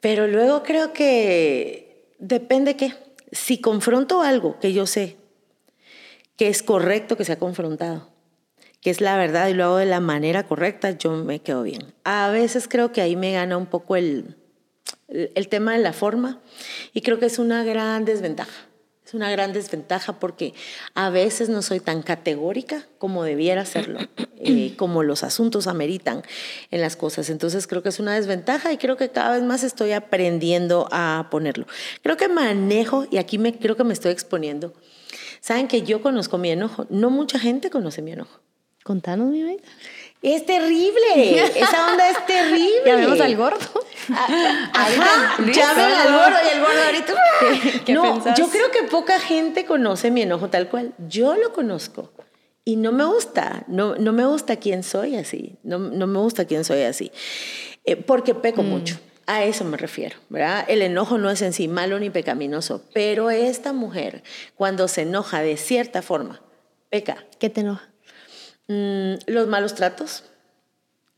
pero 0.00 0.26
luego 0.26 0.62
creo 0.62 0.92
que 0.92 2.12
depende 2.18 2.76
qué. 2.76 2.92
Si 3.32 3.60
confronto 3.60 4.22
algo 4.22 4.58
que 4.60 4.72
yo 4.72 4.86
sé 4.86 5.16
que 6.36 6.48
es 6.48 6.62
correcto 6.62 7.16
que 7.16 7.24
sea 7.24 7.38
confrontado, 7.38 8.10
que 8.80 8.90
es 8.90 9.00
la 9.00 9.16
verdad 9.16 9.48
y 9.48 9.54
lo 9.54 9.64
hago 9.64 9.76
de 9.78 9.86
la 9.86 10.00
manera 10.00 10.46
correcta, 10.46 10.90
yo 10.90 11.12
me 11.12 11.40
quedo 11.40 11.62
bien. 11.62 11.94
A 12.04 12.30
veces 12.30 12.68
creo 12.68 12.92
que 12.92 13.00
ahí 13.00 13.16
me 13.16 13.32
gana 13.32 13.56
un 13.56 13.66
poco 13.66 13.96
el, 13.96 14.36
el 15.08 15.48
tema 15.48 15.72
de 15.72 15.82
la 15.82 15.92
forma 15.92 16.40
y 16.92 17.00
creo 17.00 17.18
que 17.18 17.26
es 17.26 17.38
una 17.38 17.64
gran 17.64 18.04
desventaja. 18.04 18.68
Una 19.16 19.30
gran 19.30 19.54
desventaja 19.54 20.18
porque 20.18 20.52
a 20.94 21.08
veces 21.08 21.48
no 21.48 21.62
soy 21.62 21.80
tan 21.80 22.02
categórica 22.02 22.86
como 22.98 23.24
debiera 23.24 23.64
serlo, 23.64 23.98
eh, 24.38 24.74
como 24.76 25.02
los 25.02 25.24
asuntos 25.24 25.66
ameritan 25.66 26.22
en 26.70 26.82
las 26.82 26.96
cosas. 26.96 27.30
Entonces 27.30 27.66
creo 27.66 27.82
que 27.82 27.88
es 27.88 27.98
una 27.98 28.14
desventaja 28.14 28.72
y 28.72 28.76
creo 28.76 28.98
que 28.98 29.08
cada 29.08 29.32
vez 29.32 29.42
más 29.42 29.62
estoy 29.62 29.92
aprendiendo 29.92 30.86
a 30.92 31.28
ponerlo. 31.30 31.66
Creo 32.02 32.18
que 32.18 32.28
manejo, 32.28 33.06
y 33.10 33.16
aquí 33.16 33.38
me, 33.38 33.58
creo 33.58 33.74
que 33.74 33.84
me 33.84 33.94
estoy 33.94 34.12
exponiendo, 34.12 34.74
saben 35.40 35.66
que 35.66 35.80
yo 35.80 36.02
conozco 36.02 36.36
mi 36.36 36.50
enojo, 36.50 36.84
no 36.90 37.08
mucha 37.08 37.38
gente 37.38 37.70
conoce 37.70 38.02
mi 38.02 38.12
enojo. 38.12 38.40
Contanos, 38.84 39.30
mi 39.30 39.42
vida. 39.42 39.62
Es 40.22 40.44
terrible, 40.46 41.44
esa 41.54 41.90
onda 41.92 42.10
es 42.10 42.26
terrible. 42.26 42.82
Llamemos 42.86 43.20
al 43.20 43.36
gordo. 43.36 43.66
Ah, 44.10 44.70
ajá, 44.74 45.36
llamen 45.38 45.84
al 45.92 46.12
gordo 46.12 46.36
y 46.44 46.56
el 46.56 46.60
gordo 46.60 46.82
ahorita. 46.84 47.92
no, 47.92 48.34
yo 48.34 48.48
creo 48.48 48.70
que 48.70 48.82
poca 48.84 49.20
gente 49.20 49.64
conoce 49.66 50.10
mi 50.10 50.22
enojo 50.22 50.48
tal 50.48 50.68
cual. 50.68 50.94
Yo 51.08 51.36
lo 51.36 51.52
conozco 51.52 52.12
Y 52.64 52.76
no 52.76 52.90
me 52.92 53.04
gusta, 53.04 53.64
no, 53.68 53.94
no 53.96 54.12
me 54.12 54.24
gusta 54.26 54.56
quién 54.56 54.82
soy 54.82 55.16
así, 55.16 55.56
no, 55.62 55.78
no 55.78 56.06
me 56.06 56.18
gusta 56.18 56.44
quién 56.46 56.64
soy 56.64 56.82
así, 56.82 57.12
eh, 57.84 57.94
porque 57.96 58.34
peco 58.34 58.62
Mm. 58.62 58.68
mucho. 58.68 58.98
A 59.28 59.42
eso 59.44 59.64
me 59.64 59.76
refiero, 59.76 60.16
¿verdad? 60.28 60.64
El 60.68 60.82
enojo 60.82 61.18
no 61.18 61.30
es 61.30 61.42
en 61.42 61.52
sí 61.52 61.66
malo 61.68 61.98
ni 61.98 62.10
pecaminoso, 62.10 62.82
pero 62.94 63.30
esta 63.30 63.72
mujer, 63.72 64.22
cuando 64.54 64.86
se 64.88 65.02
enoja 65.02 65.40
de 65.40 65.56
cierta 65.56 66.00
forma, 66.00 66.40
peca. 66.90 67.24
¿Qué 67.40 67.50
te 67.50 67.60
enoja? 67.62 67.88
Mm, 68.68 69.14
los 69.26 69.46
malos 69.46 69.74
tratos, 69.74 70.24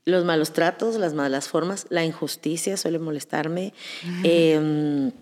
los 0.04 0.24
malos 0.24 0.52
tratos, 0.52 0.96
las 0.96 1.14
malas 1.14 1.48
formas, 1.48 1.86
la 1.88 2.04
injusticia 2.04 2.76
suele 2.76 2.98
molestarme. 2.98 3.72
Em, 4.24 5.12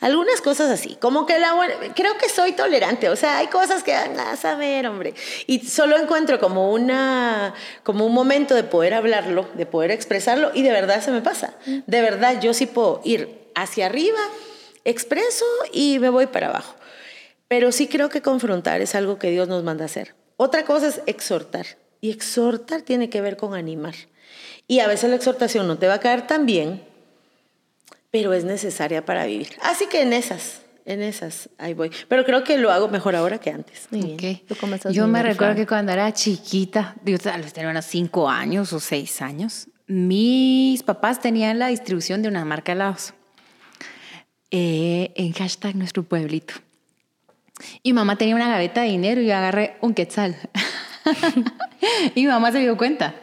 algunas 0.00 0.40
cosas 0.40 0.70
así, 0.70 0.96
como 1.00 1.26
que 1.26 1.38
la 1.38 1.52
creo 1.94 2.16
que 2.16 2.28
soy 2.28 2.52
tolerante, 2.52 3.08
o 3.08 3.16
sea, 3.16 3.38
hay 3.38 3.48
cosas 3.48 3.82
que 3.82 3.92
van 3.92 4.18
a 4.18 4.36
saber, 4.36 4.86
hombre, 4.86 5.14
y 5.46 5.60
solo 5.60 5.96
encuentro 5.96 6.38
como 6.38 6.72
una 6.72 7.54
como 7.82 8.06
un 8.06 8.14
momento 8.14 8.54
de 8.54 8.64
poder 8.64 8.94
hablarlo, 8.94 9.48
de 9.54 9.66
poder 9.66 9.90
expresarlo 9.90 10.50
y 10.54 10.62
de 10.62 10.70
verdad 10.70 11.02
se 11.02 11.10
me 11.10 11.20
pasa. 11.20 11.54
De 11.66 12.00
verdad 12.00 12.40
yo 12.40 12.54
sí 12.54 12.66
puedo 12.66 13.00
ir 13.04 13.50
hacia 13.54 13.86
arriba, 13.86 14.20
expreso 14.84 15.44
y 15.72 15.98
me 15.98 16.08
voy 16.08 16.26
para 16.26 16.48
abajo. 16.48 16.74
Pero 17.48 17.70
sí 17.70 17.86
creo 17.86 18.08
que 18.08 18.22
confrontar 18.22 18.80
es 18.80 18.94
algo 18.94 19.18
que 19.18 19.30
Dios 19.30 19.46
nos 19.48 19.62
manda 19.62 19.84
a 19.84 19.86
hacer. 19.86 20.14
Otra 20.42 20.64
cosa 20.64 20.88
es 20.88 21.00
exhortar. 21.06 21.66
Y 22.00 22.10
exhortar 22.10 22.82
tiene 22.82 23.08
que 23.08 23.20
ver 23.20 23.36
con 23.36 23.54
animar. 23.54 23.94
Y 24.66 24.80
a 24.80 24.88
veces 24.88 25.08
la 25.08 25.14
exhortación 25.14 25.68
no 25.68 25.78
te 25.78 25.86
va 25.86 25.94
a 25.94 26.00
caer 26.00 26.26
tan 26.26 26.46
bien, 26.46 26.82
pero 28.10 28.32
es 28.32 28.42
necesaria 28.42 29.04
para 29.04 29.24
vivir. 29.24 29.50
Así 29.62 29.86
que 29.86 30.02
en 30.02 30.12
esas, 30.12 30.62
en 30.84 31.00
esas, 31.00 31.48
ahí 31.58 31.74
voy. 31.74 31.92
Pero 32.08 32.24
creo 32.24 32.42
que 32.42 32.58
lo 32.58 32.72
hago 32.72 32.88
mejor 32.88 33.14
ahora 33.14 33.38
que 33.38 33.50
antes. 33.50 33.86
Muy 33.92 34.02
bien. 34.02 34.14
Ok. 34.14 34.48
¿Tú 34.48 34.56
cómo 34.58 34.74
estás, 34.74 34.92
Yo 34.92 35.06
me 35.06 35.22
recuerdo 35.22 35.54
que 35.54 35.66
cuando 35.66 35.92
era 35.92 36.12
chiquita, 36.12 36.96
digo, 37.04 37.18
tal 37.18 37.42
vez 37.42 37.52
tenía 37.52 37.70
unos 37.70 37.84
cinco 37.84 38.28
años 38.28 38.72
o 38.72 38.80
seis 38.80 39.22
años, 39.22 39.68
mis 39.86 40.82
papás 40.82 41.20
tenían 41.20 41.60
la 41.60 41.68
distribución 41.68 42.20
de 42.20 42.26
una 42.26 42.44
marca 42.44 42.72
de 42.72 42.78
helados 42.78 43.14
eh, 44.50 45.12
en 45.14 45.34
hashtag 45.34 45.76
nuestro 45.76 46.02
pueblito. 46.02 46.54
Y 47.82 47.92
mamá 47.92 48.16
tenía 48.16 48.34
una 48.34 48.48
gaveta 48.48 48.82
de 48.82 48.88
dinero 48.88 49.20
y 49.20 49.26
yo 49.26 49.36
agarré 49.36 49.76
un 49.80 49.94
quetzal. 49.94 50.36
y 52.14 52.22
mi 52.22 52.26
mamá 52.28 52.52
se 52.52 52.60
dio 52.60 52.76
cuenta. 52.76 53.14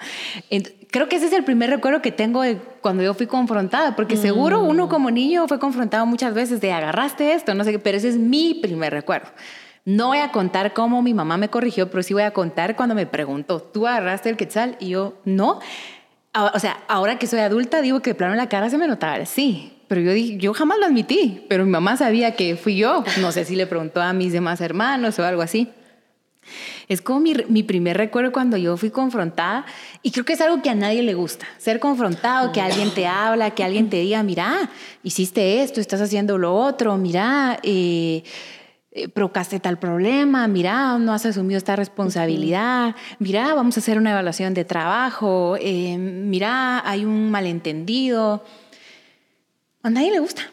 Ent- 0.50 0.74
creo 0.92 1.08
que 1.10 1.18
ese 1.18 1.28
es 1.28 1.34
el 1.34 1.44
primer 1.44 1.70
recuerdo 1.70 2.02
que 2.02 2.12
tengo 2.12 2.42
de 2.42 2.58
cuando 2.82 3.04
yo 3.04 3.14
fui 3.14 3.28
confrontada, 3.28 3.96
porque 3.96 4.18
seguro 4.18 4.62
uno 4.64 4.90
como 4.90 5.12
niño 5.12 5.48
fue 5.48 5.60
confrontado 5.60 6.06
muchas 6.06 6.34
veces 6.34 6.62
de 6.62 6.72
agarraste 6.72 7.34
esto, 7.34 7.54
no 7.54 7.64
sé 7.64 7.72
qué, 7.72 7.80
pero 7.80 7.98
ese 7.98 8.10
es 8.10 8.18
mi 8.18 8.56
primer 8.56 8.94
recuerdo. 8.94 9.30
No 9.86 10.08
voy 10.08 10.20
a 10.20 10.32
contar 10.32 10.74
cómo 10.74 11.02
mi 11.02 11.14
mamá 11.14 11.38
me 11.38 11.50
corrigió, 11.50 11.90
pero 11.90 12.04
sí 12.04 12.14
voy 12.14 12.24
a 12.24 12.32
contar 12.32 12.76
cuando 12.76 12.96
me 12.96 13.06
preguntó, 13.06 13.60
¿tú 13.62 13.88
agarraste 13.88 14.30
el 14.30 14.38
quetzal? 14.38 14.76
Y 14.80 14.90
yo, 14.90 15.16
no. 15.26 15.60
O 16.54 16.60
sea, 16.60 16.78
ahora 16.88 17.18
que 17.18 17.28
soy 17.28 17.40
adulta, 17.40 17.82
digo 17.82 18.02
que 18.02 18.12
de 18.12 18.16
plano 18.16 18.34
en 18.34 18.38
la 18.38 18.50
cara 18.50 18.70
se 18.70 18.78
me 18.78 18.88
notaba, 18.88 19.26
sí. 19.26 19.79
Pero 19.90 20.02
yo, 20.02 20.14
dije, 20.14 20.38
yo 20.38 20.54
jamás 20.54 20.78
lo 20.78 20.86
admití, 20.86 21.44
pero 21.50 21.66
mi 21.66 21.72
mamá 21.72 21.98
sabía 21.98 22.36
que 22.36 22.56
fui 22.56 22.78
yo. 22.78 23.04
No 23.20 23.32
sé 23.32 23.44
si 23.44 23.56
le 23.56 23.66
preguntó 23.66 24.02
a 24.02 24.14
mis 24.14 24.32
demás 24.32 24.62
hermanos 24.62 25.18
o 25.18 25.26
algo 25.26 25.42
así. 25.42 25.68
Es 26.88 27.02
como 27.02 27.20
mi, 27.20 27.34
mi 27.48 27.64
primer 27.64 27.98
recuerdo 27.98 28.32
cuando 28.32 28.56
yo 28.56 28.78
fui 28.78 28.92
confrontada 28.92 29.66
y 30.04 30.12
creo 30.12 30.26
que 30.26 30.34
es 30.34 30.42
algo 30.42 30.62
que 30.62 30.70
a 30.70 30.76
nadie 30.76 31.02
le 31.02 31.16
gusta, 31.16 31.48
ser 31.58 31.80
confrontado, 31.80 32.52
que 32.52 32.62
alguien 32.62 32.92
te 32.92 33.08
habla, 33.08 33.52
que 33.52 33.64
alguien 33.64 33.90
te 33.90 33.98
diga, 33.98 34.22
mira, 34.24 34.70
hiciste 35.04 35.64
esto, 35.64 35.82
estás 35.82 36.02
haciendo 36.02 36.38
lo 36.38 36.56
otro, 36.56 36.98
mira, 36.98 37.60
eh, 37.64 38.24
eh, 38.92 39.08
provocaste 39.08 39.60
tal 39.60 39.78
problema, 39.78 40.48
mira, 40.48 40.98
no 40.98 41.14
has 41.14 41.26
asumido 41.26 41.58
esta 41.58 41.76
responsabilidad, 41.76 42.96
mira, 43.20 43.54
vamos 43.54 43.78
a 43.78 43.80
hacer 43.82 43.98
una 43.98 44.12
evaluación 44.12 44.56
de 44.56 44.66
trabajo, 44.66 45.58
eh, 45.60 45.98
mira, 45.98 46.88
hay 46.88 47.06
un 47.06 47.30
malentendido. 47.30 48.44
A 49.84 49.90
nadie 49.90 50.12
le 50.12 50.20
gusta. 50.20 50.44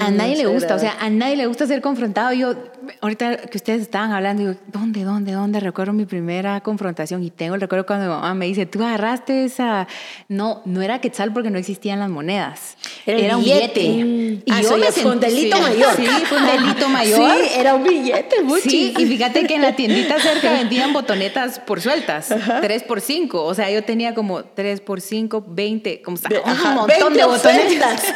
A 0.00 0.10
nadie 0.10 0.36
le 0.36 0.46
gusta, 0.46 0.74
o 0.76 0.78
sea, 0.78 0.96
a 1.00 1.10
nadie 1.10 1.36
le 1.36 1.46
gusta 1.46 1.66
ser 1.66 1.80
confrontado. 1.80 2.32
Yo, 2.32 2.54
ahorita 3.00 3.36
que 3.38 3.56
ustedes 3.58 3.82
estaban 3.82 4.12
hablando, 4.12 4.42
digo, 4.42 4.54
¿dónde, 4.68 5.04
dónde, 5.04 5.32
dónde? 5.32 5.60
Recuerdo 5.60 5.92
mi 5.92 6.06
primera 6.06 6.60
confrontación 6.60 7.22
y 7.24 7.30
tengo 7.30 7.54
el 7.54 7.60
recuerdo 7.60 7.86
cuando 7.86 8.06
mi 8.06 8.10
mamá 8.12 8.34
me 8.34 8.46
dice, 8.46 8.66
tú 8.66 8.82
agarraste 8.82 9.44
esa... 9.44 9.86
No, 10.28 10.62
no 10.64 10.82
era 10.82 11.00
quetzal 11.00 11.32
porque 11.32 11.50
no 11.50 11.58
existían 11.58 11.98
las 11.98 12.08
monedas. 12.10 12.76
Era 13.06 13.36
un 13.36 13.44
billete. 13.44 13.82
Y 13.82 14.42
Ah, 14.50 14.60
yo 14.62 14.68
eso 14.68 14.76
me 14.78 14.92
fue 14.92 15.10
un 15.12 15.20
sentí- 15.20 15.26
delito 15.34 15.56
sí, 15.56 15.62
mayor. 15.62 15.96
Sí, 15.96 16.06
fue 16.26 16.38
un 16.38 16.46
delito 16.46 16.88
mayor. 16.88 17.20
Sí, 17.36 17.48
era 17.56 17.74
un 17.74 17.84
billete, 17.84 18.42
muchis. 18.42 18.70
Sí, 18.70 18.94
y 18.98 19.06
fíjate 19.06 19.46
que 19.46 19.54
en 19.56 19.62
la 19.62 19.74
tiendita 19.76 20.18
cerca 20.20 20.52
vendían 20.58 20.92
botonetas 20.92 21.58
por 21.60 21.80
sueltas, 21.80 22.28
3 22.60 22.82
por 22.84 23.00
5. 23.00 23.42
O 23.44 23.54
sea, 23.54 23.70
yo 23.70 23.82
tenía 23.84 24.14
como 24.14 24.44
3 24.44 24.80
por 24.80 25.00
5, 25.00 25.44
20, 25.48 26.02
como 26.02 26.16
un 26.18 26.50
ajá, 26.50 26.70
montón 26.74 27.12
20 27.14 27.18
de 27.18 27.24
botonetas. 27.26 28.04
ofrendas. 28.10 28.14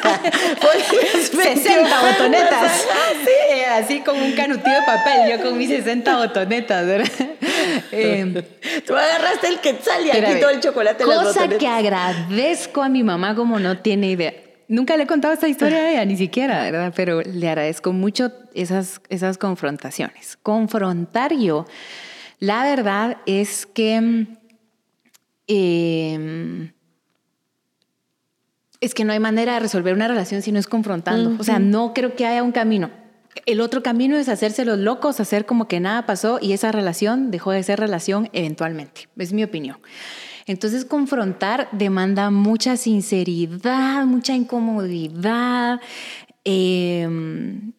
Podías 0.60 1.26
60 1.28 1.76
20 1.76 2.12
botonetas. 2.12 2.86
Sí, 3.24 3.60
así 3.70 4.00
con 4.00 4.20
un 4.20 4.32
de 4.68 4.82
papel, 4.84 5.30
yo 5.38 5.42
con 5.42 5.56
mis 5.56 5.68
60 5.68 6.16
botonetas, 6.16 6.86
¿verdad? 6.86 7.08
Eh, 7.92 8.42
Tú 8.86 8.94
agarraste 8.94 9.48
el 9.48 9.60
quetzal 9.60 10.06
y 10.06 10.10
aquí 10.10 10.40
todo 10.40 10.50
el 10.50 10.60
chocolate 10.60 11.02
en 11.02 11.08
las 11.08 11.18
Cosa 11.18 11.28
botonetas. 11.40 11.58
que 11.58 11.66
agradezco 11.66 12.82
a 12.82 12.88
mi 12.88 13.02
mamá 13.02 13.34
como 13.34 13.58
no 13.58 13.78
tiene 13.78 14.10
idea. 14.10 14.32
Nunca 14.68 14.96
le 14.96 15.02
he 15.04 15.06
contado 15.06 15.34
esta 15.34 15.48
historia 15.48 15.78
a 15.78 15.90
ella, 15.90 16.04
ni 16.04 16.16
siquiera, 16.16 16.62
¿verdad? 16.62 16.92
Pero 16.94 17.20
le 17.22 17.48
agradezco 17.48 17.92
mucho 17.92 18.32
esas, 18.54 19.00
esas 19.08 19.38
confrontaciones. 19.38 20.38
Confrontar 20.42 21.34
yo, 21.34 21.66
la 22.38 22.62
verdad 22.64 23.18
es 23.26 23.66
que... 23.66 24.00
mm, 24.00 24.26
eh, 25.48 26.72
es 28.80 28.94
que 28.94 29.04
no 29.04 29.12
hay 29.12 29.20
manera 29.20 29.54
de 29.54 29.60
resolver 29.60 29.92
una 29.94 30.08
relación 30.08 30.40
si 30.42 30.52
no 30.52 30.58
es 30.58 30.66
confrontando. 30.66 31.36
O 31.38 31.44
sea, 31.44 31.58
no 31.58 31.92
creo 31.92 32.14
que 32.14 32.26
haya 32.26 32.42
un 32.42 32.52
camino. 32.52 32.90
El 33.46 33.60
otro 33.60 33.82
camino 33.82 34.16
es 34.16 34.28
hacerse 34.28 34.64
los 34.64 34.78
locos, 34.78 35.20
hacer 35.20 35.46
como 35.46 35.68
que 35.68 35.80
nada 35.80 36.06
pasó 36.06 36.38
y 36.40 36.52
esa 36.52 36.72
relación 36.72 37.30
dejó 37.30 37.52
de 37.52 37.62
ser 37.62 37.78
relación 37.78 38.28
eventualmente. 38.32 39.08
Es 39.16 39.32
mi 39.32 39.44
opinión. 39.44 39.78
Entonces, 40.46 40.84
confrontar 40.84 41.68
demanda 41.72 42.30
mucha 42.30 42.76
sinceridad, 42.76 44.04
mucha 44.04 44.34
incomodidad, 44.34 45.80
eh, 46.44 47.08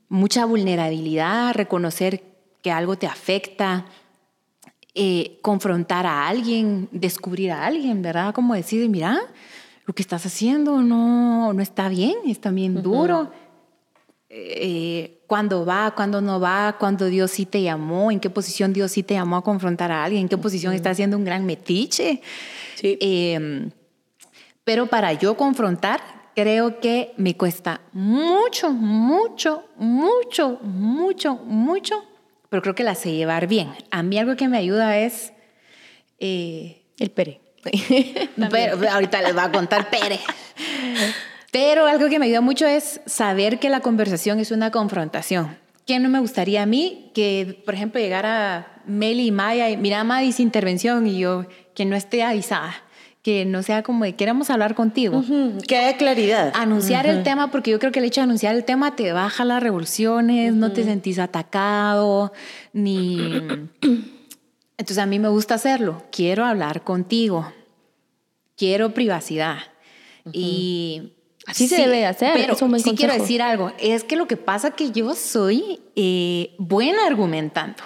mucha 0.08 0.46
vulnerabilidad, 0.46 1.53
reconocer 1.53 2.24
que 2.62 2.72
algo 2.72 2.96
te 2.96 3.08
afecta, 3.08 3.86
eh, 4.93 5.39
confrontar 5.41 6.05
a 6.05 6.27
alguien, 6.27 6.88
descubrir 6.91 7.51
a 7.51 7.65
alguien, 7.65 8.01
¿verdad? 8.01 8.34
Como 8.34 8.53
decir, 8.53 8.88
mira, 8.89 9.20
lo 9.86 9.93
que 9.93 10.01
estás 10.01 10.25
haciendo 10.25 10.81
no, 10.81 11.53
no 11.53 11.62
está 11.62 11.89
bien, 11.89 12.15
está 12.27 12.51
bien 12.51 12.81
duro. 12.81 13.31
Eh, 14.33 15.19
cuándo 15.27 15.65
va, 15.65 15.91
cuándo 15.93 16.21
no 16.21 16.39
va, 16.39 16.77
cuándo 16.79 17.07
Dios 17.07 17.31
sí 17.31 17.45
te 17.45 17.61
llamó, 17.61 18.11
en 18.11 18.21
qué 18.21 18.29
posición 18.29 18.71
Dios 18.71 18.91
sí 18.93 19.03
te 19.03 19.15
llamó 19.15 19.35
a 19.35 19.43
confrontar 19.43 19.91
a 19.91 20.05
alguien, 20.05 20.21
en 20.21 20.29
qué 20.29 20.38
posición 20.38 20.73
está 20.73 20.91
haciendo 20.91 21.17
un 21.17 21.25
gran 21.25 21.45
metiche. 21.45 22.21
Sí. 22.75 22.97
Eh, 23.01 23.69
pero 24.63 24.88
para 24.88 25.11
yo 25.13 25.35
confrontar, 25.35 26.01
creo 26.33 26.79
que 26.79 27.11
me 27.17 27.35
cuesta 27.35 27.81
mucho, 27.91 28.71
mucho, 28.71 29.65
mucho, 29.75 30.59
mucho, 30.61 31.35
mucho, 31.35 32.05
pero 32.50 32.61
creo 32.61 32.75
que 32.75 32.83
la 32.83 32.95
sé 32.95 33.13
llevar 33.13 33.47
bien. 33.47 33.69
A 33.91 34.01
mí 34.03 34.17
algo 34.17 34.35
que 34.35 34.47
me 34.47 34.57
ayuda 34.57 34.97
es... 34.97 35.33
eh, 36.19 36.83
El 37.00 37.11
pere. 37.11 37.41
pero, 38.50 38.89
ahorita 38.89 39.21
les 39.21 39.33
voy 39.33 39.43
a 39.43 39.51
contar 39.51 39.89
Pere. 39.89 40.19
Pero 41.51 41.86
algo 41.86 42.10
que 42.10 42.17
me 42.17 42.25
ayuda 42.25 42.41
mucho 42.41 42.65
es 42.65 43.01
saber 43.05 43.60
que 43.60 43.70
la 43.70 43.81
conversación 43.81 44.39
es 44.39 44.51
una 44.51 44.72
confrontación. 44.72 45.58
¿Qué 45.86 46.00
no 46.00 46.08
me 46.10 46.20
gustaría 46.20 46.63
a 46.63 46.65
mí? 46.65 47.12
Que, 47.13 47.62
por 47.65 47.74
ejemplo, 47.74 48.00
llegara 48.00 48.81
Meli 48.86 49.27
y 49.27 49.31
Maya 49.31 49.70
y 49.70 49.75
mira, 49.75 50.03
Maya 50.05 50.25
dice 50.25 50.41
intervención 50.41 51.05
y 51.08 51.20
yo 51.20 51.46
que 51.75 51.84
no 51.84 51.98
esté 51.98 52.24
avisada, 52.24 52.74
que 53.22 53.43
no 53.43 53.63
sea 53.63 53.84
como 53.84 54.05
de 54.05 54.15
queremos 54.15 54.50
hablar 54.50 54.75
contigo. 54.75 55.17
Ujú, 55.17 55.58
Que 55.67 55.77
haya 55.77 55.98
claridad. 55.98 56.53
Anunciar 56.55 57.05
el 57.08 57.24
tema, 57.24 57.51
porque 57.51 57.72
yo 57.72 57.79
creo 57.79 57.91
que 57.91 58.00
el 58.00 58.05
hecho 58.05 58.22
de 58.22 58.25
anunciar 58.25 58.55
el 58.55 58.63
tema 58.63 58.96
te 58.96 59.12
baja 59.12 59.43
las 59.43 59.62
revoluciones, 59.62 60.53
no 60.53 60.72
te 60.72 60.84
sentís 60.86 61.20
atacado, 61.20 62.31
ni... 62.72 63.17
Entonces 64.77 64.98
a 64.98 65.05
mí 65.05 65.20
me 65.20 65.27
gusta 65.27 65.55
hacerlo. 65.55 66.03
Quiero 66.12 66.46
hablar 66.46 66.84
contigo. 66.84 67.51
Quiero 68.55 68.93
privacidad. 68.93 69.58
Y... 70.31 71.13
Así 71.48 71.67
se 71.67 71.77
debe 71.77 72.05
hacer, 72.05 72.33
Pero 72.36 72.55
sí 72.55 72.95
quiero 72.95 73.13
decir 73.13 73.41
algo. 73.41 73.71
Es 73.79 74.03
que 74.03 74.15
lo 74.15 74.27
que 74.27 74.38
pasa 74.38 74.69
es 74.69 74.74
que 74.75 74.91
yo 74.91 75.15
soy 75.15 75.79
eh, 75.95 76.53
buena 76.60 77.07
argumentando. 77.07 77.83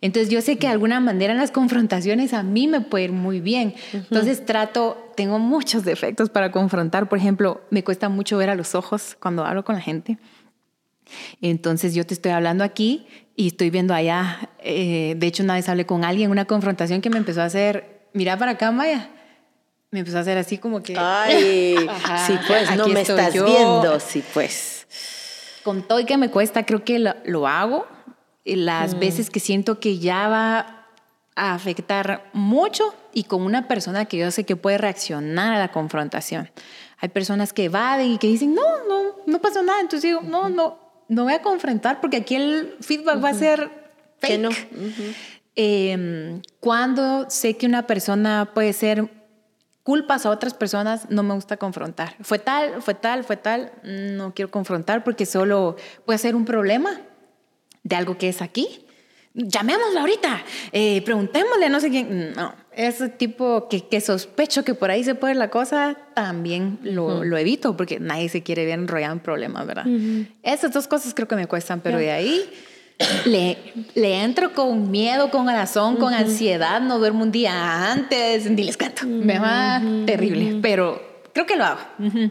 Entonces 0.00 0.30
yo 0.30 0.40
sé 0.42 0.58
que 0.58 0.66
de 0.66 0.74
alguna 0.74 1.00
manera 1.00 1.32
en 1.32 1.38
las 1.38 1.50
confrontaciones 1.50 2.32
a 2.32 2.42
mí 2.42 2.68
me 2.68 2.80
puede 2.80 3.04
ir 3.04 3.12
muy 3.12 3.40
bien. 3.40 3.74
Entonces 3.92 4.44
trato, 4.44 5.10
tengo 5.16 5.38
muchos 5.38 5.84
defectos 5.84 6.30
para 6.30 6.52
confrontar. 6.52 7.08
Por 7.08 7.18
ejemplo, 7.18 7.62
me 7.70 7.82
cuesta 7.82 8.08
mucho 8.08 8.36
ver 8.36 8.50
a 8.50 8.54
los 8.54 8.74
ojos 8.74 9.16
cuando 9.18 9.44
hablo 9.44 9.64
con 9.64 9.74
la 9.74 9.80
gente. 9.80 10.18
Entonces 11.40 11.94
yo 11.94 12.06
te 12.06 12.14
estoy 12.14 12.32
hablando 12.32 12.62
aquí 12.62 13.06
y 13.34 13.48
estoy 13.48 13.70
viendo 13.70 13.94
allá, 13.94 14.50
eh, 14.58 15.14
de 15.16 15.26
hecho 15.26 15.42
una 15.42 15.54
vez 15.54 15.68
hablé 15.68 15.86
con 15.86 16.04
alguien, 16.04 16.30
una 16.30 16.44
confrontación 16.44 17.00
que 17.00 17.08
me 17.08 17.16
empezó 17.16 17.40
a 17.40 17.46
hacer, 17.46 18.08
mira 18.12 18.36
para 18.36 18.52
acá, 18.52 18.70
Maya. 18.72 19.10
Me 19.90 20.00
empezó 20.00 20.18
a 20.18 20.20
hacer 20.20 20.36
así 20.36 20.58
como 20.58 20.82
que... 20.82 20.96
Ay, 20.98 21.76
sí 22.26 22.38
pues, 22.46 22.76
no 22.76 22.88
me 22.88 23.00
estás 23.00 23.32
viendo, 23.32 23.98
sí 24.00 24.22
pues. 24.34 24.86
Con 25.64 25.82
todo 25.82 26.00
y 26.00 26.04
que 26.04 26.16
me 26.16 26.30
cuesta, 26.30 26.66
creo 26.66 26.84
que 26.84 26.98
lo, 26.98 27.14
lo 27.24 27.46
hago. 27.46 27.86
Las 28.44 28.94
mm. 28.94 28.98
veces 28.98 29.30
que 29.30 29.40
siento 29.40 29.80
que 29.80 29.98
ya 29.98 30.28
va 30.28 30.86
a 31.36 31.54
afectar 31.54 32.28
mucho 32.32 32.94
y 33.12 33.24
con 33.24 33.42
una 33.42 33.68
persona 33.68 34.04
que 34.04 34.18
yo 34.18 34.30
sé 34.30 34.44
que 34.44 34.56
puede 34.56 34.76
reaccionar 34.76 35.54
a 35.54 35.58
la 35.58 35.72
confrontación. 35.72 36.50
Hay 36.98 37.08
personas 37.10 37.52
que 37.52 37.64
evaden 37.64 38.12
y 38.12 38.18
que 38.18 38.26
dicen, 38.26 38.54
no, 38.54 38.84
no, 38.88 39.16
no 39.24 39.40
pasó 39.40 39.62
nada. 39.62 39.80
Entonces 39.80 40.10
digo, 40.10 40.20
no, 40.22 40.48
no, 40.48 40.78
no 41.08 41.24
voy 41.24 41.32
a 41.32 41.42
confrontar 41.42 42.00
porque 42.00 42.18
aquí 42.18 42.34
el 42.34 42.76
feedback 42.80 43.22
va 43.24 43.30
a 43.30 43.34
ser 43.34 43.70
fake. 44.18 44.32
Que 44.32 44.38
no. 44.38 44.50
Em, 45.54 46.42
cuando 46.60 47.28
sé 47.30 47.56
que 47.56 47.66
una 47.66 47.86
persona 47.86 48.50
puede 48.52 48.72
ser 48.72 49.08
culpas 49.88 50.26
a 50.26 50.30
otras 50.30 50.52
personas, 50.52 51.08
no 51.08 51.22
me 51.22 51.32
gusta 51.32 51.56
confrontar. 51.56 52.14
Fue 52.20 52.38
tal, 52.38 52.82
fue 52.82 52.92
tal, 52.92 53.24
fue 53.24 53.38
tal, 53.38 53.72
no 53.82 54.34
quiero 54.34 54.50
confrontar 54.50 55.02
porque 55.02 55.24
solo 55.24 55.76
puede 56.04 56.18
ser 56.18 56.36
un 56.36 56.44
problema 56.44 57.00
de 57.84 57.96
algo 57.96 58.18
que 58.18 58.28
es 58.28 58.42
aquí 58.42 58.84
llamémoslo 59.32 60.00
ahorita, 60.00 60.42
eh, 60.72 61.00
preguntémosle 61.02 61.70
no 61.70 61.80
sé 61.80 61.88
quién. 61.88 62.32
No, 62.32 62.54
ese 62.72 63.08
tipo 63.08 63.66
que, 63.68 63.86
que, 63.88 64.02
sospecho 64.02 64.62
que 64.62 64.74
por 64.74 64.90
ahí 64.90 65.04
se 65.04 65.14
puede 65.14 65.34
la 65.34 65.48
cosa, 65.48 65.96
también 66.14 66.78
lo, 66.82 67.24
lo 67.24 67.38
evito 67.38 67.74
porque 67.74 67.98
nadie 67.98 68.28
se 68.28 68.42
quiere 68.42 68.66
ver 68.66 68.78
enrollado 68.78 69.14
en 69.14 69.20
problemas, 69.20 69.66
¿verdad? 69.66 69.86
Esas 70.42 70.72
dos 70.72 70.86
cosas 70.86 71.14
creo 71.14 71.28
que 71.28 71.36
me 71.36 71.46
cuestan, 71.46 71.80
pero 71.80 71.96
de 71.96 72.10
ahí 72.10 72.50
le, 73.24 73.58
le 73.94 74.22
entro 74.22 74.52
con 74.52 74.90
miedo, 74.90 75.30
con 75.30 75.46
corazón, 75.46 75.96
con 75.96 76.14
ansiedad, 76.14 76.80
no 76.80 76.98
duermo 76.98 77.22
un 77.22 77.32
día 77.32 77.92
antes, 77.92 78.50
ni 78.50 78.64
les 78.64 78.76
canto. 78.76 79.06
Me 79.06 79.38
va 79.38 79.80
terrible, 80.06 80.58
pero 80.60 81.08
Creo 81.38 81.46
que 81.46 81.54
lo 81.54 81.66
hago. 81.66 81.80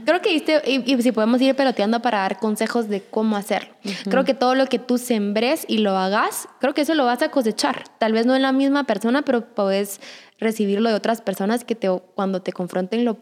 Creo 0.04 0.22
que 0.22 0.34
viste, 0.34 0.62
y, 0.66 1.02
si 1.02 1.14
podemos 1.14 1.40
ir 1.40 1.56
peloteando 1.56 2.02
para 2.02 2.18
dar 2.18 2.40
consejos 2.40 2.90
de 2.90 3.02
cómo 3.02 3.38
hacerlo. 3.38 3.70
Creo 4.10 4.26
que 4.26 4.34
todo 4.34 4.54
lo 4.54 4.66
que 4.66 4.80
tú 4.80 4.98
sembres 4.98 5.64
y 5.70 5.78
lo 5.78 5.98
hagas, 5.98 6.50
creo 6.60 6.74
que 6.74 6.82
eso 6.82 6.94
lo 6.94 7.06
vas 7.06 7.22
a 7.22 7.32
cosechar. 7.32 7.86
Tal 8.00 8.12
vez 8.12 8.26
no 8.26 8.36
en 8.36 8.42
la 8.42 8.52
misma 8.52 8.84
persona, 8.84 9.22
pero 9.22 9.46
puedes 9.46 10.02
recibirlo 10.40 10.90
de 10.90 10.96
otras 10.96 11.22
personas 11.22 11.64
que 11.64 11.74
te, 11.74 11.90
cuando 12.16 12.42
te 12.42 12.52
confronten 12.52 13.06
lo, 13.06 13.18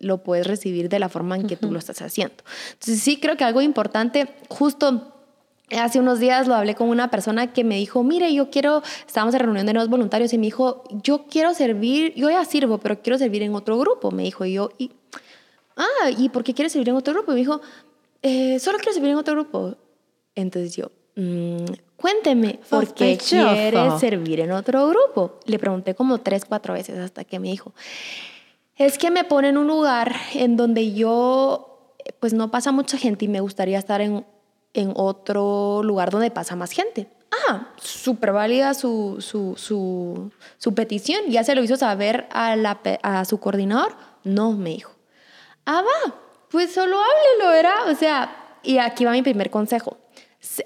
lo 0.00 0.22
puedes 0.24 0.48
recibir 0.48 0.88
de 0.88 0.98
la 0.98 1.08
forma 1.08 1.36
en 1.36 1.46
que 1.46 1.54
tú 1.54 1.70
lo 1.70 1.78
estás 1.78 2.02
haciendo. 2.02 2.42
Entonces 2.72 3.00
sí 3.00 3.18
creo 3.18 3.36
que 3.36 3.44
algo 3.44 3.60
importante, 3.62 4.28
justo 4.48 5.21
Hace 5.78 5.98
unos 6.00 6.20
días 6.20 6.46
lo 6.46 6.54
hablé 6.54 6.74
con 6.74 6.88
una 6.88 7.10
persona 7.10 7.52
que 7.52 7.64
me 7.64 7.76
dijo, 7.76 8.02
mire, 8.02 8.32
yo 8.34 8.50
quiero, 8.50 8.82
estábamos 9.06 9.34
en 9.34 9.40
reunión 9.40 9.66
de 9.66 9.72
nuevos 9.72 9.90
voluntarios 9.90 10.32
y 10.32 10.38
me 10.38 10.46
dijo, 10.46 10.84
yo 10.90 11.24
quiero 11.26 11.54
servir, 11.54 12.14
yo 12.14 12.30
ya 12.30 12.44
sirvo, 12.44 12.78
pero 12.78 13.00
quiero 13.00 13.18
servir 13.18 13.42
en 13.42 13.54
otro 13.54 13.78
grupo. 13.78 14.10
Me 14.10 14.22
dijo 14.22 14.44
yo, 14.44 14.70
y 14.78 14.90
ah, 15.76 16.10
¿y 16.16 16.28
por 16.28 16.44
qué 16.44 16.54
quieres 16.54 16.72
servir 16.72 16.90
en 16.90 16.96
otro 16.96 17.14
grupo? 17.14 17.32
Y 17.32 17.34
me 17.34 17.40
dijo, 17.40 17.60
eh, 18.22 18.58
solo 18.58 18.78
quiero 18.78 18.92
servir 18.92 19.10
en 19.10 19.16
otro 19.16 19.34
grupo. 19.34 19.76
Entonces 20.34 20.76
yo, 20.76 20.90
mm, 21.16 21.72
cuénteme, 21.96 22.60
¿por 22.68 22.92
qué 22.94 23.18
quieres 23.18 24.00
servir 24.00 24.40
en 24.40 24.52
otro 24.52 24.88
grupo? 24.88 25.38
Le 25.46 25.58
pregunté 25.58 25.94
como 25.94 26.18
tres, 26.18 26.44
cuatro 26.44 26.74
veces 26.74 26.98
hasta 26.98 27.24
que 27.24 27.38
me 27.38 27.48
dijo, 27.48 27.72
es 28.76 28.98
que 28.98 29.10
me 29.10 29.24
pone 29.24 29.48
en 29.48 29.58
un 29.58 29.66
lugar 29.66 30.14
en 30.34 30.56
donde 30.56 30.92
yo, 30.92 31.94
pues 32.20 32.32
no 32.32 32.50
pasa 32.50 32.72
mucha 32.72 32.96
gente 32.96 33.26
y 33.26 33.28
me 33.28 33.40
gustaría 33.40 33.78
estar 33.78 34.00
en, 34.00 34.24
en 34.74 34.92
otro 34.96 35.82
lugar 35.82 36.10
donde 36.10 36.30
pasa 36.30 36.56
más 36.56 36.72
gente. 36.72 37.08
Ah, 37.48 37.68
súper 37.76 38.32
válida 38.32 38.74
su, 38.74 39.16
su, 39.20 39.54
su, 39.56 40.30
su, 40.58 40.74
petición. 40.74 41.22
Ya 41.28 41.44
se 41.44 41.54
lo 41.54 41.62
hizo 41.62 41.76
saber 41.76 42.28
a, 42.30 42.56
la, 42.56 42.80
a 43.02 43.24
su 43.24 43.40
coordinador. 43.40 43.94
No, 44.24 44.52
me 44.52 44.70
dijo 44.70 44.92
ah, 45.66 45.82
va, 45.82 46.14
pues 46.50 46.72
solo 46.72 46.96
háblelo, 46.98 47.52
¿verdad? 47.52 47.90
O 47.90 47.94
sea, 47.94 48.58
y 48.62 48.78
aquí 48.78 49.04
va 49.04 49.12
mi 49.12 49.22
primer 49.22 49.50
consejo. 49.50 49.98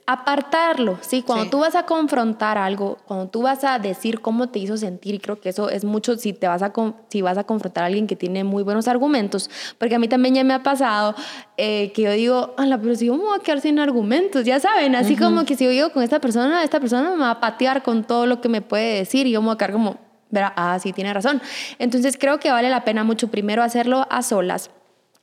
Apartarlo, 0.06 0.98
¿sí? 1.02 1.22
Cuando 1.22 1.50
tú 1.50 1.58
vas 1.58 1.74
a 1.74 1.84
confrontar 1.84 2.56
algo, 2.56 2.96
cuando 3.06 3.28
tú 3.28 3.42
vas 3.42 3.62
a 3.62 3.78
decir 3.78 4.20
cómo 4.20 4.48
te 4.48 4.58
hizo 4.58 4.78
sentir, 4.78 5.14
y 5.14 5.18
creo 5.18 5.38
que 5.38 5.50
eso 5.50 5.68
es 5.68 5.84
mucho 5.84 6.16
si, 6.16 6.32
te 6.32 6.48
vas, 6.48 6.62
a, 6.62 6.72
si 7.08 7.20
vas 7.20 7.36
a 7.36 7.44
confrontar 7.44 7.84
a 7.84 7.86
alguien 7.88 8.06
que 8.06 8.16
tiene 8.16 8.42
muy 8.42 8.62
buenos 8.62 8.88
argumentos, 8.88 9.50
porque 9.76 9.94
a 9.94 9.98
mí 9.98 10.08
también 10.08 10.34
ya 10.34 10.44
me 10.44 10.54
ha 10.54 10.62
pasado 10.62 11.14
eh, 11.58 11.92
que 11.92 12.02
yo 12.02 12.12
digo, 12.12 12.54
ala, 12.56 12.78
pero 12.80 12.94
si 12.94 13.06
yo 13.06 13.16
me 13.16 13.24
voy 13.24 13.38
a 13.38 13.42
quedar 13.42 13.60
sin 13.60 13.78
argumentos, 13.78 14.46
ya 14.46 14.58
saben, 14.60 14.94
así 14.94 15.14
como 15.14 15.44
que 15.44 15.56
si 15.56 15.64
yo 15.64 15.70
digo 15.70 15.92
con 15.92 16.02
esta 16.02 16.20
persona, 16.20 16.64
esta 16.64 16.80
persona 16.80 17.10
me 17.10 17.18
va 17.18 17.32
a 17.32 17.40
patear 17.40 17.82
con 17.82 18.04
todo 18.04 18.26
lo 18.26 18.40
que 18.40 18.48
me 18.48 18.62
puede 18.62 18.96
decir 18.96 19.26
y 19.26 19.32
yo 19.32 19.42
me 19.42 19.48
voy 19.48 19.54
a 19.56 19.58
quedar 19.58 19.72
como, 19.72 19.98
verá, 20.30 20.54
ah, 20.56 20.78
sí, 20.80 20.94
tiene 20.94 21.12
razón. 21.12 21.42
Entonces 21.78 22.16
creo 22.18 22.40
que 22.40 22.50
vale 22.50 22.70
la 22.70 22.84
pena 22.84 23.04
mucho 23.04 23.28
primero 23.28 23.62
hacerlo 23.62 24.06
a 24.10 24.22
solas 24.22 24.70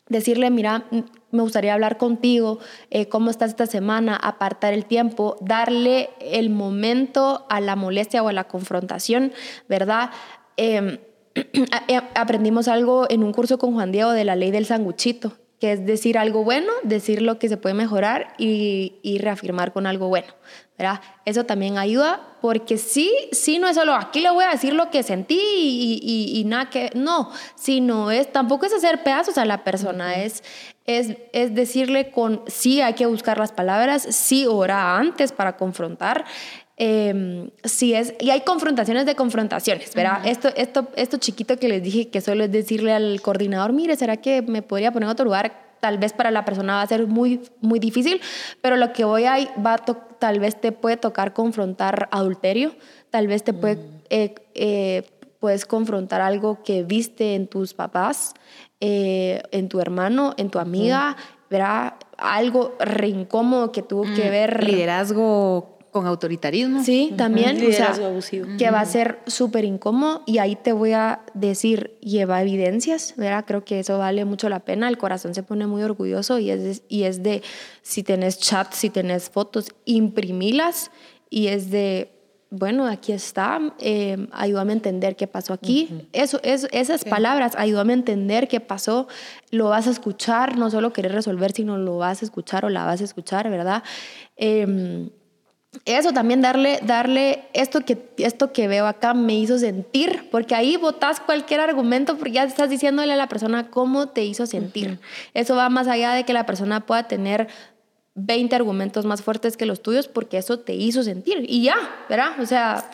decirle, 0.09 0.49
mira, 0.49 0.85
me 1.33 1.41
gustaría 1.41 1.73
hablar 1.73 1.97
contigo, 1.97 2.59
eh, 2.89 3.09
cómo 3.09 3.29
estás 3.29 3.51
esta 3.51 3.65
semana, 3.65 4.15
apartar 4.15 4.73
el 4.73 4.85
tiempo, 4.85 5.35
darle 5.41 6.09
el 6.19 6.49
momento 6.49 7.45
a 7.49 7.59
la 7.59 7.75
molestia 7.75 8.23
o 8.23 8.29
a 8.29 8.33
la 8.33 8.45
confrontación, 8.45 9.33
¿verdad? 9.67 10.11
Em, 10.57 10.99
aprendimos 12.15 12.67
algo 12.67 13.07
en 13.09 13.23
un 13.23 13.33
curso 13.33 13.57
con 13.57 13.73
Juan 13.73 13.91
Diego 13.91 14.11
de 14.11 14.23
la 14.23 14.35
ley 14.35 14.51
del 14.51 14.65
sanguchito, 14.65 15.33
que 15.59 15.73
es 15.73 15.85
decir 15.85 16.17
algo 16.17 16.43
bueno, 16.43 16.71
decir 16.83 17.21
lo 17.21 17.39
que 17.39 17.49
se 17.49 17.57
puede 17.57 17.73
mejorar 17.73 18.33
y 18.37 19.17
reafirmar 19.19 19.73
con 19.73 19.87
algo 19.87 20.09
bueno. 20.09 20.33
¿Verdad? 20.77 21.01
Eso 21.25 21.45
también 21.45 21.77
ayuda 21.77 22.21
porque 22.41 22.77
sí, 22.77 23.11
sí 23.31 23.59
no 23.59 23.67
es 23.67 23.75
solo 23.75 23.93
aquí 23.93 24.19
le 24.19 24.29
voy 24.31 24.43
a 24.43 24.49
decir 24.49 24.73
lo 24.73 24.89
que 24.89 25.03
sentí 25.03 25.39
y, 25.39 26.39
y, 26.39 26.43
nada 26.43 26.69
que, 26.69 26.89
no, 26.95 27.31
sino 27.55 28.11
es, 28.11 28.31
tampoco 28.31 28.65
es 28.65 28.73
hacer 28.73 29.03
pedazos 29.03 29.37
a 29.37 29.45
la 29.45 29.63
persona, 29.63 30.15
es, 30.15 30.43
es, 30.85 31.15
es 31.31 31.55
decirle 31.55 32.11
con, 32.11 32.41
sí 32.47 32.81
hay 32.81 32.95
que 32.95 33.05
buscar 33.05 33.37
las 33.37 33.51
palabras, 33.51 34.03
sí 34.09 34.45
ora 34.45 34.97
antes 34.97 35.31
para 35.31 35.55
confrontar, 35.55 36.25
eh, 36.75 37.49
sí 37.63 37.93
es, 37.93 38.15
y 38.19 38.31
hay 38.31 38.41
confrontaciones 38.41 39.05
de 39.05 39.15
confrontaciones, 39.15 39.93
¿verdad? 39.93 40.25
esto, 40.25 40.49
esto, 40.57 40.89
esto 40.95 41.17
chiquito 41.17 41.57
que 41.57 41.69
les 41.69 41.83
dije 41.83 42.09
que 42.09 42.19
solo 42.19 42.43
es 42.43 42.51
decirle 42.51 42.91
al 42.91 43.21
coordinador, 43.21 43.71
mire, 43.73 43.95
¿será 43.95 44.17
que 44.17 44.41
me 44.41 44.63
podría 44.63 44.91
poner 44.91 45.07
en 45.07 45.11
otro 45.11 45.25
lugar? 45.25 45.62
Tal 45.83 45.97
vez 45.97 46.13
para 46.13 46.31
la 46.31 46.45
persona 46.45 46.75
va 46.75 46.81
a 46.81 46.87
ser 46.87 47.07
muy, 47.07 47.41
muy 47.59 47.77
difícil, 47.77 48.21
pero 48.61 48.77
lo 48.77 48.93
que 48.93 49.03
voy 49.03 49.25
a, 49.25 49.35
va 49.59 49.75
tal 50.17 50.39
vez 50.39 50.61
te 50.61 50.71
puede 50.71 50.95
tocar 50.95 51.33
confrontar 51.33 52.07
adulterio, 52.09 52.73
tal 53.09 53.27
vez 53.27 53.43
te 53.43 53.51
puede, 53.51 53.75
mm. 53.75 54.01
eh, 54.09 54.35
eh, 54.55 55.03
puedes 55.41 55.65
confrontar 55.65 56.21
algo 56.21 56.63
que 56.63 56.83
viste 56.83 57.35
en 57.35 57.47
tus 57.47 57.73
papás, 57.73 58.33
eh, 58.79 59.43
en 59.51 59.67
tu 59.67 59.81
hermano, 59.81 60.33
en 60.37 60.49
tu 60.49 60.59
amiga, 60.59 61.17
¿verdad? 61.49 61.95
Algo 62.15 62.77
re 62.79 63.09
incómodo 63.09 63.73
que 63.73 63.81
tuvo 63.81 64.03
que 64.03 64.29
mm, 64.29 64.31
ver. 64.31 64.63
Liderazgo 64.63 65.72
con 65.93 66.07
autoritarismo. 66.07 66.83
Sí, 66.83 67.13
también. 67.15 67.55
o 67.55 67.71
sea, 67.71 67.93
Que 68.57 68.71
va 68.71 68.81
a 68.81 68.85
ser 68.85 69.19
súper 69.27 69.63
incómodo 69.63 70.23
y 70.25 70.39
ahí 70.39 70.57
te 70.57 70.73
voy 70.73 70.91
a 70.91 71.21
decir, 71.33 71.97
lleva 72.01 72.41
evidencias, 72.41 73.13
¿verdad? 73.15 73.45
Creo 73.47 73.63
que 73.63 73.79
eso 73.79 73.97
vale 73.97 74.25
mucho 74.25 74.49
la 74.49 74.59
pena. 74.59 74.89
El 74.89 74.97
corazón 74.97 75.33
se 75.33 75.43
pone 75.43 75.67
muy 75.67 75.83
orgulloso 75.83 76.39
y 76.39 76.49
es 76.49 76.63
de, 76.63 76.81
y 76.89 77.03
es 77.03 77.23
de 77.23 77.43
si 77.83 78.03
tenés 78.03 78.39
chats, 78.39 78.75
si 78.75 78.89
tenés 78.89 79.29
fotos, 79.29 79.67
imprimilas 79.85 80.91
y 81.29 81.47
es 81.47 81.69
de, 81.69 82.11
bueno, 82.49 82.87
aquí 82.87 83.11
está, 83.11 83.59
eh, 83.79 84.27
ayúdame 84.31 84.73
a 84.73 84.75
entender 84.75 85.15
qué 85.15 85.27
pasó 85.27 85.53
aquí. 85.53 86.07
eso, 86.11 86.39
eso, 86.43 86.67
esas 86.71 87.05
palabras, 87.05 87.53
ayúdame 87.55 87.93
a 87.93 87.97
entender 87.97 88.47
qué 88.47 88.59
pasó, 88.59 89.07
lo 89.51 89.69
vas 89.69 89.87
a 89.87 89.91
escuchar, 89.91 90.57
no 90.57 90.71
solo 90.71 90.91
querer 90.91 91.11
resolver, 91.11 91.51
sino 91.51 91.77
lo 91.77 91.97
vas 91.97 92.23
a 92.23 92.25
escuchar 92.25 92.65
o 92.65 92.69
la 92.69 92.83
vas 92.85 93.01
a 93.01 93.03
escuchar, 93.03 93.49
¿verdad? 93.51 93.83
Eh, 94.37 95.09
eso 95.85 96.13
también 96.13 96.41
darle, 96.41 96.79
darle 96.83 97.45
esto 97.53 97.81
que, 97.81 97.97
esto 98.17 98.51
que 98.51 98.67
veo 98.67 98.85
acá 98.85 99.13
me 99.13 99.35
hizo 99.35 99.57
sentir, 99.57 100.29
porque 100.31 100.55
ahí 100.55 100.77
botas 100.77 101.19
cualquier 101.19 101.59
argumento 101.59 102.17
porque 102.17 102.33
ya 102.33 102.43
estás 102.43 102.69
diciéndole 102.69 103.13
a 103.13 103.17
la 103.17 103.27
persona 103.27 103.69
cómo 103.69 104.07
te 104.07 104.23
hizo 104.23 104.45
sentir. 104.45 104.99
Eso 105.33 105.55
va 105.55 105.69
más 105.69 105.87
allá 105.87 106.13
de 106.13 106.25
que 106.25 106.33
la 106.33 106.45
persona 106.45 106.85
pueda 106.85 107.07
tener 107.07 107.47
20 108.15 108.55
argumentos 108.55 109.05
más 109.05 109.23
fuertes 109.23 109.57
que 109.57 109.65
los 109.65 109.81
tuyos 109.81 110.07
porque 110.07 110.37
eso 110.37 110.59
te 110.59 110.73
hizo 110.73 111.03
sentir 111.03 111.45
y 111.47 111.63
ya, 111.63 111.75
¿verdad? 112.09 112.39
O 112.39 112.45
sea, 112.45 112.89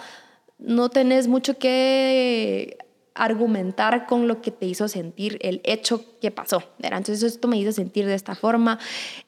no 0.57 0.89
tenés 0.89 1.27
mucho 1.27 1.57
que 1.57 2.77
argumentar 3.23 4.05
con 4.05 4.27
lo 4.27 4.41
que 4.41 4.51
te 4.51 4.65
hizo 4.65 4.87
sentir 4.87 5.37
el 5.41 5.61
hecho 5.63 6.03
que 6.19 6.31
pasó. 6.31 6.63
Entonces 6.79 7.23
esto 7.23 7.47
me 7.47 7.57
hizo 7.57 7.71
sentir 7.71 8.05
de 8.05 8.15
esta 8.15 8.35
forma 8.35 8.79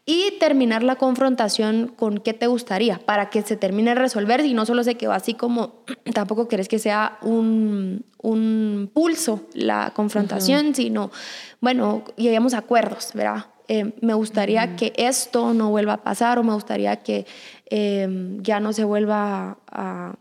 y 0.06 0.32
terminar 0.40 0.84
la 0.84 0.96
confrontación 0.96 1.94
con 1.96 2.18
qué 2.20 2.34
te 2.34 2.48
gustaría 2.48 3.00
para 3.00 3.30
que 3.30 3.42
se 3.42 3.58
termine 3.58 3.92
de 3.92 3.96
resolver 3.96 4.46
y 4.46 4.54
no 4.54 4.66
solo 4.66 4.84
se 4.84 4.96
quedó 4.96 5.14
así 5.14 5.34
como 5.34 5.84
tampoco 6.14 6.48
querés 6.48 6.68
que 6.68 6.80
sea 6.80 7.18
un, 7.22 8.06
un 8.22 8.90
pulso 8.94 9.42
la 9.54 9.92
confrontación, 9.96 10.76
sino 10.76 11.12
bueno, 11.60 12.04
lleguemos 12.18 12.54
a 12.54 12.60
acuerdos, 12.60 13.12
¿verdad? 13.14 13.46
eh, 13.72 13.94
me 14.02 14.14
gustaría 14.14 14.76
que 14.76 14.92
esto 14.98 15.54
no 15.54 15.70
vuelva 15.70 15.94
a 15.94 16.04
pasar 16.04 16.38
o 16.38 16.44
me 16.44 16.54
gustaría 16.54 16.98
que 16.98 17.26
eh, 17.70 18.36
ya 18.42 18.60
no 18.60 18.74
se 18.74 18.84
vuelva 18.84 19.60
a, 19.72 20.16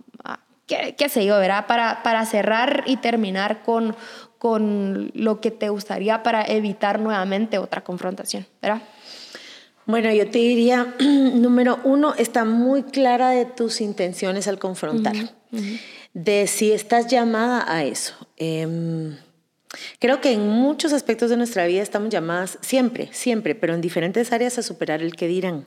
qué, 0.97 1.09
sé 1.09 1.25
yo, 1.25 1.39
¿verdad? 1.39 1.67
Para, 1.67 2.03
para 2.03 2.25
cerrar 2.27 2.85
y 2.87 2.97
terminar 2.97 3.63
con, 3.63 3.97
con 4.39 5.11
lo 5.15 5.41
que 5.41 5.51
te 5.51 5.69
gustaría 5.69 6.23
para 6.23 6.45
evitar 6.45 7.01
nuevamente 7.01 7.59
otra 7.59 7.83
confrontación, 7.83 8.47
¿verdad? 8.63 8.83
Bueno, 9.87 10.13
yo 10.13 10.31
te 10.31 10.39
diría, 10.39 10.95
número 11.01 11.81
uno, 11.85 12.15
está 12.17 12.45
muy 12.45 12.85
clara 12.85 13.31
de 13.31 13.45
tus 13.45 13.81
intenciones 13.81 14.47
al 14.47 14.59
confrontar, 14.59 15.17
de 16.15 16.47
si 16.47 16.73
estás 16.73 17.09
llamada 17.09 17.65
a 17.67 17.85
eso. 17.85 18.15
Em, 18.37 19.17
creo 19.99 20.21
que 20.21 20.33
en 20.33 20.47
muchos 20.49 20.93
aspectos 20.93 21.29
de 21.31 21.37
nuestra 21.37 21.67
vida 21.67 21.83
estamos 21.83 22.11
llamadas 22.11 22.59
siempre, 22.61 23.09
siempre, 23.13 23.55
pero 23.55 23.75
en 23.75 23.81
diferentes 23.81 24.33
áreas 24.33 24.59
a 24.59 24.63
superar 24.63 25.03
el 25.03 25.17
que 25.17 25.27
dirán. 25.27 25.67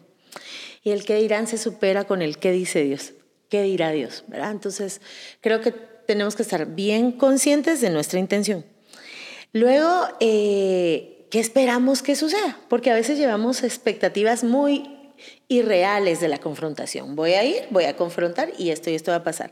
Y 0.84 0.92
el 0.92 1.06
que 1.06 1.16
dirán 1.16 1.48
se 1.48 1.58
supera 1.58 2.06
con 2.06 2.22
el 2.22 2.38
que 2.38 2.52
dice 2.52 2.84
Dios. 2.84 3.13
¿Qué 3.54 3.62
dirá 3.62 3.92
Dios? 3.92 4.24
¿verdad? 4.28 4.50
Entonces, 4.50 5.00
creo 5.39 5.62
que 5.62 5.72
tenemos 5.72 6.36
que 6.36 6.42
estar 6.42 6.66
bien 6.74 7.12
conscientes 7.12 7.82
de 7.82 7.92
nuestra 7.92 8.18
intención. 8.18 8.66
Luego, 9.52 10.08
eh, 10.22 11.28
¿qué 11.30 11.39
esperamos 11.39 12.02
que 12.02 12.16
suceda? 12.16 12.58
Porque 12.68 12.89
a 12.89 12.96
veces 12.96 13.20
llevamos 13.20 13.62
expectativas 13.62 14.44
muy 14.44 15.13
irreales 15.50 16.20
de 16.20 16.30
la 16.30 16.39
confrontación. 16.39 17.16
Voy 17.16 17.34
a 17.34 17.44
ir, 17.44 17.68
voy 17.70 17.84
a 17.84 17.96
confrontar 17.96 18.52
y 18.58 18.72
esto 18.72 18.89
y 18.89 18.96
esto 18.96 19.12
va 19.12 19.18
a 19.18 19.24
pasar. 19.24 19.52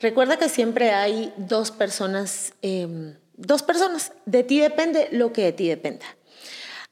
Recuerda 0.00 0.38
que 0.38 0.48
siempre 0.48 0.92
hay 0.92 1.30
dos 1.36 1.70
personas, 1.72 2.54
em, 2.62 3.18
dos 3.34 3.62
personas. 3.62 4.12
De 4.24 4.44
ti 4.44 4.60
depende 4.60 5.08
lo 5.12 5.34
que 5.34 5.42
de 5.42 5.52
ti 5.52 5.68
dependa. 5.68 6.06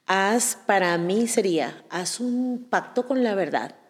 Haz, 0.05 0.59
para 0.67 0.95
mí 0.99 1.27
sería, 1.27 1.83
haz 1.89 2.19
un 2.19 2.67
pacto 2.69 3.07
con 3.07 3.23
la 3.23 3.33
verdad 3.33 3.80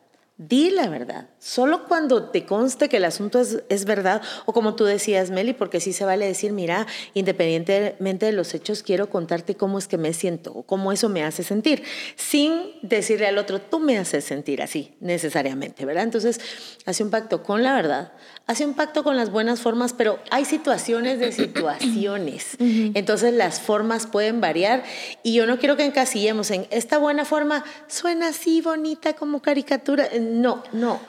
Di 0.43 0.71
la 0.71 0.89
verdad. 0.89 1.27
Solo 1.37 1.85
cuando 1.87 2.31
te 2.31 2.47
conste 2.47 2.89
que 2.89 2.97
el 2.97 3.05
asunto 3.05 3.39
es, 3.39 3.85
verdad, 3.85 4.23
o 4.47 4.53
como 4.53 4.73
tú 4.73 4.85
decías, 4.85 5.29
Meli, 5.29 5.53
porque 5.53 5.79
sí 5.79 5.93
se 5.93 6.03
vale 6.03 6.25
decir, 6.25 6.51
mira, 6.51 6.87
independientemente 7.13 8.25
de 8.25 8.31
los 8.31 8.55
hechos, 8.55 8.81
quiero 8.81 9.07
contarte 9.07 9.53
cómo 9.53 9.77
es 9.77 9.87
que 9.87 9.99
me 9.99 10.13
siento 10.13 10.51
o 10.51 10.63
cómo 10.63 10.91
eso 10.91 11.09
me 11.09 11.23
hace 11.23 11.43
sentir, 11.43 11.83
sin 12.15 12.71
decirle 12.81 13.27
al 13.27 13.37
otro, 13.37 13.61
tú 13.61 13.79
me 13.79 13.99
haces 13.99 14.23
sentir 14.23 14.63
así, 14.63 14.95
necesariamente, 14.99 15.85
¿verdad? 15.85 16.05
Entonces, 16.05 16.41
hace 16.87 17.03
un 17.03 17.11
pacto 17.11 17.43
con 17.43 17.61
la 17.61 17.75
verdad, 17.75 18.13
hace 18.51 18.65
un 18.65 18.73
pacto 18.73 19.03
con 19.03 19.15
las 19.15 19.31
buenas 19.31 19.61
formas, 19.61 19.93
pero 19.93 20.19
hay 20.29 20.43
situaciones 20.43 21.19
de 21.19 21.31
situaciones. 21.31 22.57
Entonces, 22.59 23.33
las 23.33 23.61
formas 23.61 24.07
pueden 24.07 24.41
variar 24.41 24.83
y 25.23 25.33
yo 25.33 25.47
no 25.47 25.57
quiero 25.57 25.77
que 25.77 25.85
encasillemos 25.85 26.51
en 26.51 26.67
esta 26.69 26.97
buena 26.97 27.23
forma, 27.23 27.63
suena 27.87 28.27
así 28.27 28.59
bonita 28.61 29.13
como 29.13 29.41
caricatura 29.41 30.09
no, 30.19 30.63
no. 30.73 30.99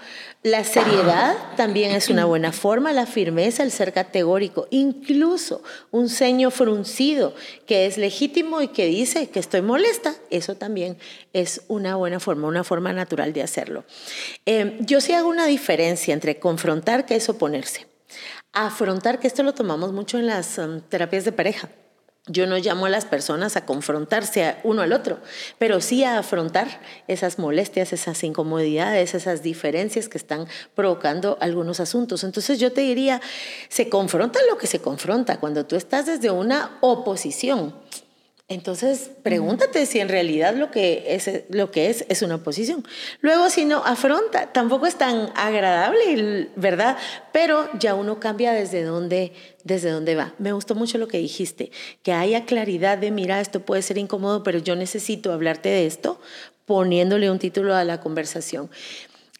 La 0.42 0.64
seriedad 0.64 1.36
también 1.56 1.92
es 1.92 2.08
una 2.08 2.24
buena 2.24 2.50
forma, 2.50 2.92
la 2.92 3.06
firmeza, 3.06 3.62
el 3.62 3.70
ser 3.70 3.92
categórico, 3.92 4.66
incluso 4.70 5.62
un 5.92 6.08
ceño 6.08 6.50
fruncido 6.50 7.32
que 7.64 7.86
es 7.86 7.96
legítimo 7.96 8.60
y 8.60 8.66
que 8.66 8.86
dice 8.86 9.30
que 9.30 9.38
estoy 9.38 9.62
molesta, 9.62 10.16
eso 10.30 10.56
también 10.56 10.98
es 11.32 11.62
una 11.68 11.94
buena 11.94 12.18
forma, 12.18 12.48
una 12.48 12.64
forma 12.64 12.92
natural 12.92 13.32
de 13.32 13.44
hacerlo. 13.44 13.84
Eh, 14.44 14.78
yo 14.80 15.00
sí 15.00 15.12
hago 15.12 15.28
una 15.28 15.46
diferencia 15.46 16.12
entre 16.12 16.40
confrontar, 16.40 17.06
que 17.06 17.14
es 17.14 17.28
oponerse, 17.28 17.86
afrontar, 18.52 19.20
que 19.20 19.28
esto 19.28 19.44
lo 19.44 19.54
tomamos 19.54 19.92
mucho 19.92 20.18
en 20.18 20.26
las 20.26 20.58
um, 20.58 20.80
terapias 20.80 21.24
de 21.24 21.30
pareja. 21.30 21.68
Yo 22.28 22.46
no 22.46 22.56
llamo 22.56 22.86
a 22.86 22.88
las 22.88 23.04
personas 23.04 23.56
a 23.56 23.66
confrontarse 23.66 24.54
uno 24.62 24.82
al 24.82 24.92
otro, 24.92 25.18
pero 25.58 25.80
sí 25.80 26.04
a 26.04 26.18
afrontar 26.18 26.80
esas 27.08 27.40
molestias, 27.40 27.92
esas 27.92 28.22
incomodidades, 28.22 29.14
esas 29.14 29.42
diferencias 29.42 30.08
que 30.08 30.18
están 30.18 30.46
provocando 30.76 31.36
algunos 31.40 31.80
asuntos. 31.80 32.22
Entonces 32.22 32.60
yo 32.60 32.72
te 32.72 32.82
diría, 32.82 33.20
se 33.68 33.88
confronta 33.88 34.38
lo 34.48 34.56
que 34.56 34.68
se 34.68 34.78
confronta 34.78 35.40
cuando 35.40 35.66
tú 35.66 35.74
estás 35.74 36.06
desde 36.06 36.30
una 36.30 36.78
oposición. 36.80 37.74
Entonces, 38.52 39.10
pregúntate 39.22 39.86
si 39.86 39.98
en 40.00 40.08
realidad 40.08 40.54
lo 40.54 40.70
que 40.70 41.04
es 41.08 41.30
lo 41.48 41.70
que 41.70 41.88
es 41.88 42.04
es 42.08 42.22
una 42.22 42.36
oposición. 42.36 42.86
Luego, 43.20 43.48
si 43.48 43.64
no 43.64 43.78
afronta, 43.84 44.52
tampoco 44.52 44.86
es 44.86 44.96
tan 44.96 45.30
agradable, 45.34 46.48
¿verdad? 46.56 46.98
Pero 47.32 47.68
ya 47.78 47.94
uno 47.94 48.20
cambia 48.20 48.52
desde 48.52 48.82
dónde 48.82 49.32
desde 49.64 49.90
dónde 49.90 50.14
va. 50.14 50.34
Me 50.38 50.52
gustó 50.52 50.74
mucho 50.74 50.98
lo 50.98 51.08
que 51.08 51.18
dijiste, 51.18 51.70
que 52.02 52.12
haya 52.12 52.44
claridad 52.44 52.98
de, 52.98 53.10
mira, 53.10 53.40
esto 53.40 53.60
puede 53.60 53.82
ser 53.82 53.96
incómodo, 53.96 54.42
pero 54.42 54.58
yo 54.58 54.76
necesito 54.76 55.32
hablarte 55.32 55.68
de 55.68 55.86
esto, 55.86 56.20
poniéndole 56.66 57.30
un 57.30 57.38
título 57.38 57.74
a 57.74 57.84
la 57.84 58.00
conversación. 58.00 58.70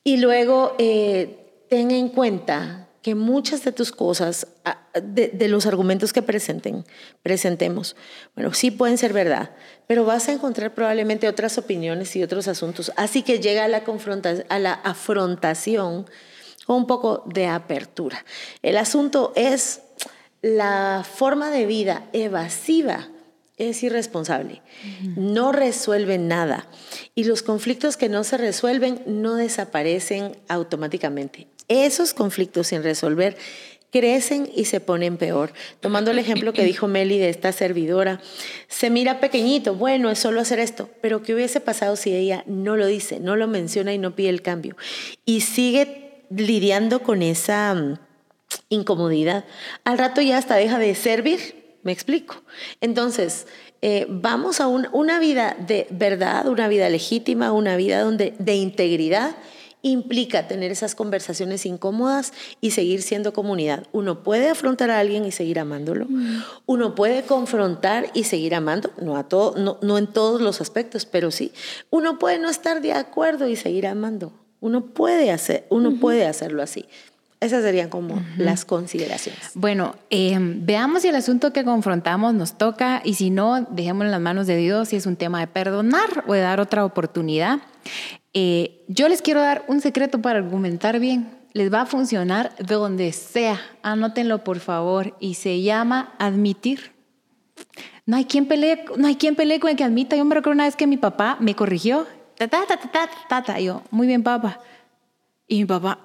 Y 0.04 0.16
luego, 0.18 0.74
eh, 0.78 1.64
ten 1.68 1.90
en 1.90 2.08
cuenta 2.08 2.88
que 3.02 3.14
muchas 3.14 3.64
de 3.64 3.72
tus 3.72 3.90
cosas, 3.90 4.46
de, 4.94 5.48
los 5.48 5.66
argumentos 5.66 6.12
que 6.12 6.22
presenten, 6.22 6.84
presentemos, 7.22 7.96
bueno, 8.34 8.54
sí 8.54 8.70
pueden 8.70 8.96
ser 8.96 9.12
verdad, 9.12 9.50
pero 9.86 10.04
vas 10.04 10.28
a 10.28 10.32
encontrar 10.32 10.72
probablemente 10.74 11.28
otras 11.28 11.58
opiniones 11.58 12.14
y 12.14 12.22
otros 12.22 12.46
asuntos. 12.48 12.92
Así 12.96 13.22
que 13.22 13.40
llega 13.40 13.64
a 13.64 13.68
la, 13.68 13.82
a 14.48 14.58
la 14.58 14.72
afrontación 14.72 16.06
con 16.64 16.76
un 16.76 16.86
poco 16.86 17.24
de 17.26 17.46
apertura. 17.46 18.24
El 18.62 18.76
asunto 18.76 19.32
es 19.34 19.82
la 20.40 21.04
forma 21.04 21.50
de 21.50 21.66
vida 21.66 22.08
evasiva 22.12 23.08
es 23.58 23.82
irresponsable, 23.82 24.62
no 25.16 25.52
resuelve 25.52 26.18
nada 26.18 26.66
y 27.14 27.24
los 27.24 27.42
conflictos 27.42 27.96
que 27.96 28.08
no 28.08 28.24
se 28.24 28.38
resuelven 28.38 29.02
no 29.06 29.34
desaparecen 29.34 30.36
automáticamente. 30.48 31.48
Esos 31.68 32.14
conflictos 32.14 32.68
sin 32.68 32.82
resolver 32.82 33.36
crecen 33.92 34.50
y 34.56 34.64
se 34.64 34.80
ponen 34.80 35.18
peor. 35.18 35.52
Tomando 35.80 36.10
el 36.10 36.18
ejemplo 36.18 36.52
que 36.52 36.64
dijo 36.64 36.88
Meli 36.88 37.18
de 37.18 37.28
esta 37.28 37.52
servidora, 37.52 38.20
se 38.66 38.88
mira 38.88 39.20
pequeñito, 39.20 39.74
bueno, 39.74 40.10
es 40.10 40.18
solo 40.18 40.40
hacer 40.40 40.58
esto, 40.58 40.88
pero 41.02 41.22
¿qué 41.22 41.34
hubiese 41.34 41.60
pasado 41.60 41.94
si 41.94 42.14
ella 42.14 42.42
no 42.46 42.76
lo 42.76 42.86
dice, 42.86 43.20
no 43.20 43.36
lo 43.36 43.46
menciona 43.46 43.92
y 43.92 43.98
no 43.98 44.16
pide 44.16 44.30
el 44.30 44.40
cambio? 44.40 44.76
Y 45.26 45.42
sigue 45.42 46.24
lidiando 46.30 47.02
con 47.02 47.20
esa 47.20 47.74
mm, 47.74 47.98
incomodidad. 48.70 49.44
Al 49.84 49.98
rato 49.98 50.22
ya 50.22 50.38
hasta 50.38 50.56
deja 50.56 50.78
de 50.78 50.94
servir, 50.94 51.78
me 51.82 51.92
explico. 51.92 52.42
Entonces, 52.80 53.46
eh, 53.82 54.06
vamos 54.08 54.60
a 54.60 54.68
una 54.68 55.18
vida 55.18 55.54
de 55.58 55.86
verdad, 55.90 56.46
una 56.46 56.68
vida 56.68 56.88
legítima, 56.88 57.52
una 57.52 57.76
vida 57.76 58.00
donde, 58.00 58.32
de 58.38 58.54
integridad 58.54 59.36
implica 59.82 60.46
tener 60.46 60.70
esas 60.70 60.94
conversaciones 60.94 61.66
incómodas 61.66 62.32
y 62.60 62.70
seguir 62.70 63.02
siendo 63.02 63.32
comunidad. 63.32 63.86
Uno 63.92 64.22
puede 64.22 64.48
afrontar 64.48 64.90
a 64.90 65.00
alguien 65.00 65.24
y 65.24 65.32
seguir 65.32 65.58
amándolo. 65.58 66.06
Mm. 66.08 66.42
Uno 66.66 66.94
puede 66.94 67.24
confrontar 67.24 68.06
y 68.14 68.24
seguir 68.24 68.54
amando, 68.54 68.90
no, 69.00 69.16
a 69.16 69.28
todo, 69.28 69.56
no, 69.58 69.78
no 69.82 69.98
en 69.98 70.06
todos 70.06 70.40
los 70.40 70.60
aspectos, 70.60 71.04
pero 71.04 71.30
sí. 71.30 71.52
Uno 71.90 72.18
puede 72.18 72.38
no 72.38 72.48
estar 72.48 72.80
de 72.80 72.92
acuerdo 72.92 73.48
y 73.48 73.56
seguir 73.56 73.86
amando. 73.86 74.32
Uno 74.60 74.86
puede, 74.86 75.32
hacer, 75.32 75.66
uno 75.70 75.98
puede 75.98 76.26
hacerlo 76.26 76.62
así. 76.62 76.86
Esas 77.40 77.64
serían 77.64 77.88
como 77.88 78.22
las 78.38 78.64
consideraciones. 78.64 79.50
Bueno, 79.54 79.96
eh, 80.10 80.38
veamos 80.38 81.02
si 81.02 81.08
el 81.08 81.16
asunto 81.16 81.52
que 81.52 81.64
confrontamos 81.64 82.34
nos 82.34 82.56
toca 82.56 83.02
y 83.04 83.14
si 83.14 83.30
no, 83.30 83.66
dejémoslo 83.68 84.04
en 84.04 84.12
las 84.12 84.20
manos 84.20 84.46
de 84.46 84.56
Dios 84.56 84.90
si 84.90 84.96
es 84.96 85.06
un 85.06 85.16
tema 85.16 85.40
de 85.40 85.48
perdonar 85.48 86.22
o 86.28 86.34
de 86.34 86.40
dar 86.40 86.60
otra 86.60 86.84
oportunidad. 86.84 87.58
Eh, 88.34 88.84
yo 88.88 89.08
les 89.08 89.22
quiero 89.22 89.40
dar 89.40 89.64
un 89.68 89.80
secreto 89.80 90.20
para 90.20 90.38
argumentar 90.38 90.98
bien. 90.98 91.30
Les 91.52 91.72
va 91.72 91.82
a 91.82 91.86
funcionar 91.86 92.54
de 92.56 92.74
donde 92.74 93.12
sea. 93.12 93.60
Anótenlo, 93.82 94.42
por 94.42 94.60
favor. 94.60 95.16
Y 95.20 95.34
se 95.34 95.60
llama 95.62 96.14
admitir. 96.18 96.92
No 98.06 98.16
hay 98.16 98.24
quien 98.24 98.46
pelee, 98.46 98.84
no 98.96 99.06
hay 99.06 99.16
quien 99.16 99.36
pelee 99.36 99.60
con 99.60 99.70
el 99.70 99.76
que 99.76 99.84
admita. 99.84 100.16
Yo 100.16 100.24
me 100.24 100.34
recuerdo 100.34 100.54
una 100.54 100.64
vez 100.64 100.76
que 100.76 100.86
mi 100.86 100.96
papá 100.96 101.36
me 101.40 101.54
corrigió. 101.54 102.06
Ta, 102.36 102.48
ta, 102.48 102.66
ta, 102.66 102.76
ta, 102.76 103.10
ta, 103.28 103.42
ta, 103.42 103.60
yo, 103.60 103.82
muy 103.90 104.06
bien, 104.06 104.22
papá. 104.22 104.60
Y 105.46 105.58
mi 105.58 105.64
papá, 105.66 106.00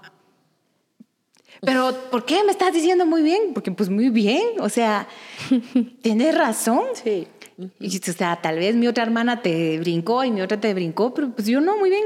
pero 1.62 1.92
¿por 2.12 2.26
qué 2.26 2.44
me 2.44 2.52
estás 2.52 2.74
diciendo 2.74 3.06
muy 3.06 3.24
bien? 3.24 3.54
Porque 3.54 3.72
pues 3.72 3.90
muy 3.90 4.10
bien, 4.10 4.60
o 4.60 4.70
sea, 4.70 5.08
tienes 6.02 6.38
razón. 6.38 6.84
Sí. 7.04 7.28
Y, 7.80 7.98
o 7.98 8.14
sea, 8.14 8.36
tal 8.42 8.60
vez 8.60 8.76
mi 8.76 8.88
otra 8.88 9.04
hermana 9.04 9.42
te 9.42 9.80
brincó 9.80 10.24
y 10.24 10.32
mi 10.32 10.42
otra 10.42 10.60
te 10.60 10.74
brincó, 10.74 11.14
pero 11.14 11.32
pues 11.32 11.48
yo 11.48 11.60
no, 11.60 11.78
muy 11.78 11.90
bien. 11.90 12.06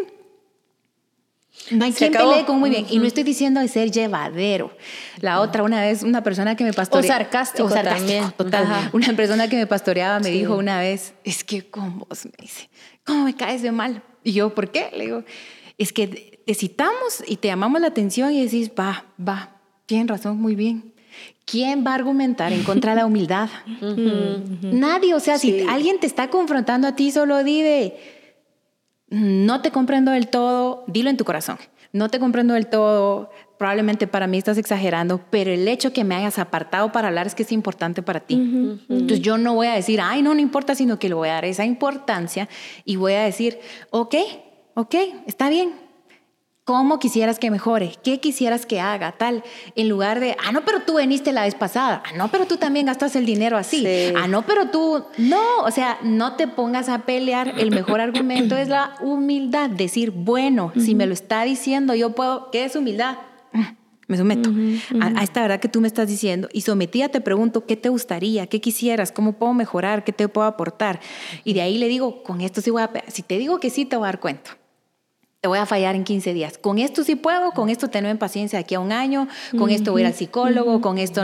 No 1.70 1.84
hay 1.84 1.92
quien 1.92 2.14
pelee 2.14 2.46
con 2.46 2.60
muy 2.60 2.70
bien. 2.70 2.86
Y 2.90 3.00
no 3.00 3.06
estoy 3.06 3.24
diciendo 3.24 3.60
de 3.60 3.68
ser 3.68 3.92
llevadero. 3.92 4.72
La 5.20 5.42
otra, 5.42 5.64
una 5.64 5.82
vez, 5.82 6.04
una 6.04 6.24
persona 6.24 6.56
que 6.56 6.64
me 6.64 6.72
pastoreaba. 6.72 7.16
O 7.16 7.20
sarcástico, 7.20 7.68
o 7.68 7.70
sarcástico 7.70 8.32
Total. 8.38 8.90
Una 8.94 9.14
persona 9.16 9.50
que 9.50 9.58
me 9.58 9.68
pastoreaba 9.68 10.20
me 10.20 10.30
dijo 10.30 10.56
una 10.56 10.80
vez: 10.80 11.14
Es 11.26 11.44
que 11.44 11.70
con 11.70 12.00
vos, 12.00 12.26
me 12.26 12.32
dice, 12.40 12.70
¿cómo 13.06 13.26
me 13.26 13.36
caes 13.36 13.62
de 13.62 13.72
mal? 13.72 14.02
Y 14.24 14.32
yo, 14.32 14.56
¿por 14.56 14.72
qué? 14.72 14.90
Le 14.96 15.06
digo, 15.06 15.24
es 15.78 15.92
que 15.92 16.42
te 16.46 16.54
citamos 16.54 17.24
y 17.28 17.38
te 17.38 17.50
llamamos 17.50 17.82
la 17.82 17.88
atención 17.88 18.32
y 18.32 18.44
decís, 18.44 18.72
va, 18.80 19.06
va, 19.20 19.58
tienen 19.86 20.08
razón, 20.08 20.38
muy 20.38 20.56
bien. 20.56 20.94
¿Quién 21.46 21.86
va 21.86 21.92
a 21.92 21.96
argumentar 21.96 22.54
en 22.54 22.64
contra 22.64 22.94
de 22.94 23.02
la 23.02 23.06
humildad? 23.06 23.50
Nadie, 24.62 25.14
o 25.14 25.20
sea, 25.20 25.38
si 25.38 25.66
alguien 25.68 26.00
te 26.00 26.08
está 26.08 26.30
confrontando 26.30 26.88
a 26.88 26.96
ti, 26.96 27.12
solo 27.12 27.44
di 27.44 27.64
no 29.10 29.62
te 29.62 29.72
comprendo 29.72 30.12
del 30.12 30.30
todo, 30.30 30.86
dilo 30.88 31.10
en 31.10 31.18
tu 31.18 31.26
corazón. 31.26 31.58
No 31.92 32.08
te 32.08 32.20
comprendo 32.20 32.54
del 32.54 32.68
todo, 32.68 33.30
probablemente 33.58 34.08
para 34.08 34.26
mí 34.26 34.38
estás 34.38 34.58
exagerando, 34.58 35.20
pero 35.30 35.52
el 35.52 35.68
hecho 35.68 35.92
que 35.92 36.06
me 36.06 36.16
hayas 36.16 36.40
apartado 36.40 36.94
para 36.94 37.10
hablar 37.10 37.28
es 37.28 37.36
que 37.36 37.44
es 37.44 37.52
importante 37.52 38.02
para 38.02 38.22
ti. 38.22 38.36
Entonces 38.90 39.20
yo 39.20 39.38
no 39.38 39.54
voy 39.54 39.68
a 39.68 39.74
decir, 39.74 40.00
ay, 40.02 40.22
no, 40.22 40.34
no 40.34 40.40
importa, 40.40 40.74
sino 40.74 40.98
que 40.98 41.10
le 41.10 41.16
voy 41.16 41.28
a 41.28 41.34
dar 41.34 41.46
esa 41.46 41.66
importancia 41.66 42.48
y 42.86 42.96
voy 42.96 43.14
a 43.14 43.24
decir, 43.24 43.60
ok, 43.90 44.16
ok, 44.76 44.96
está 45.28 45.50
bien, 45.50 45.74
¿Cómo 46.72 47.00
quisieras 47.00 47.38
que 47.38 47.52
mejore? 47.52 47.96
¿Qué 48.02 48.22
quisieras 48.22 48.66
que 48.66 48.80
haga? 48.80 49.12
Tal, 49.12 49.44
en 49.76 49.90
lugar 49.90 50.22
de, 50.22 50.38
ah, 50.42 50.54
no, 50.54 50.64
pero 50.64 50.84
tú 50.84 50.94
veniste 50.94 51.34
la 51.34 51.44
vez 51.44 51.54
pasada. 51.54 52.02
Ah, 52.06 52.16
no, 52.16 52.32
pero 52.32 52.46
tú 52.46 52.56
también 52.56 52.86
gastas 52.86 53.18
el 53.18 53.26
dinero 53.26 53.58
así. 53.58 53.86
Ah, 54.16 54.30
no, 54.30 54.46
pero 54.46 54.70
tú, 54.70 55.04
no, 55.18 55.42
o 55.66 55.72
sea, 55.72 56.00
no 56.02 56.38
te 56.38 56.48
pongas 56.48 56.88
a 56.88 57.00
pelear. 57.00 57.56
El 57.60 57.72
mejor 57.72 58.00
argumento 58.00 58.56
es 58.56 58.70
la 58.70 58.96
humildad. 59.02 59.70
Decir, 59.70 60.12
bueno, 60.12 60.72
si 60.80 60.96
me 60.96 61.08
lo 61.08 61.14
está 61.14 61.44
diciendo, 61.44 61.94
yo 61.94 62.16
puedo, 62.16 62.50
¿qué 62.52 62.64
es 62.64 62.74
humildad? 62.78 63.18
Mm, 63.52 63.64
me 64.08 64.16
someto 64.16 64.50
a, 65.02 65.24
esta 65.24 65.42
verdad 65.42 65.60
que 65.60 65.68
tú 65.68 65.82
me 65.82 65.90
estás 65.90 66.08
diciendo 66.08 66.48
y 66.54 66.62
sometida 66.62 67.10
te 67.10 67.20
pregunto 67.20 67.66
qué 67.66 67.76
te 67.76 67.90
gustaría, 67.90 68.48
qué 68.48 68.62
quisieras, 68.62 69.12
cómo 69.12 69.34
puedo 69.34 69.54
mejorar, 69.54 70.06
qué 70.06 70.14
te 70.14 70.30
puedo 70.30 70.48
aportar. 70.48 71.02
Y 71.44 71.52
de 71.52 71.64
ahí 71.64 71.78
le 71.78 71.90
digo, 71.90 72.24
con 72.24 72.40
esto 72.40 72.62
sí 72.62 72.70
voy 72.70 72.84
a, 72.84 72.90
si 73.10 73.24
te 73.24 73.38
digo 73.38 73.60
que 73.60 73.70
sí, 73.70 73.84
te 73.84 73.98
voy 73.98 74.06
a 74.06 74.08
dar 74.08 74.22
cuenta 74.22 74.61
te 75.42 75.48
voy 75.48 75.58
a 75.58 75.66
fallar 75.66 75.96
en 75.96 76.04
15 76.04 76.36
días. 76.36 76.60
Con 76.60 76.78
esto 76.78 77.04
sí 77.04 77.16
puedo, 77.16 77.50
con 77.52 77.70
esto 77.70 77.88
tengo 77.88 78.10
en 78.10 78.20
paciencia 78.20 78.60
aquí 78.60 78.76
a 78.76 78.80
un 78.80 78.92
año, 78.92 79.28
con 79.58 79.72
esto 79.72 79.92
voy 79.92 80.04
al 80.04 80.14
psicólogo, 80.14 80.82
con 80.82 81.00
esto, 81.00 81.24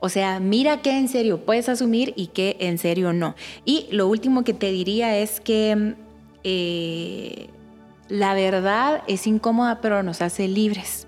o 0.00 0.08
sea, 0.08 0.40
mira 0.40 0.80
qué 0.80 0.96
en 0.98 1.06
serio 1.06 1.44
puedes 1.44 1.68
asumir 1.68 2.14
y 2.16 2.28
qué 2.28 2.56
en 2.60 2.78
serio 2.78 3.12
no. 3.12 3.34
Y 3.66 3.86
lo 3.90 4.08
último 4.08 4.42
que 4.42 4.54
te 4.54 4.70
diría 4.70 5.18
es 5.18 5.40
que 5.40 5.96
eh, 6.44 7.50
la 8.08 8.32
verdad 8.32 9.02
es 9.06 9.26
incómoda, 9.26 9.82
pero 9.82 10.02
nos 10.02 10.22
hace 10.22 10.48
libres. 10.48 11.06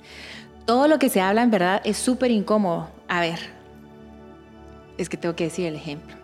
Todo 0.67 0.87
lo 0.87 0.99
que 0.99 1.09
se 1.09 1.23
habla 1.23 1.43
en 1.43 1.51
verdad 1.51 1.81
es 1.85 1.97
súper 1.97 2.31
incómodo. 2.31 2.91
A 3.09 3.23
ver, 3.23 3.39
es 4.99 5.09
que 5.09 5.17
tengo 5.17 5.35
que 5.35 5.45
decir 5.45 5.65
el 5.65 5.77
ejemplo. 5.77 6.15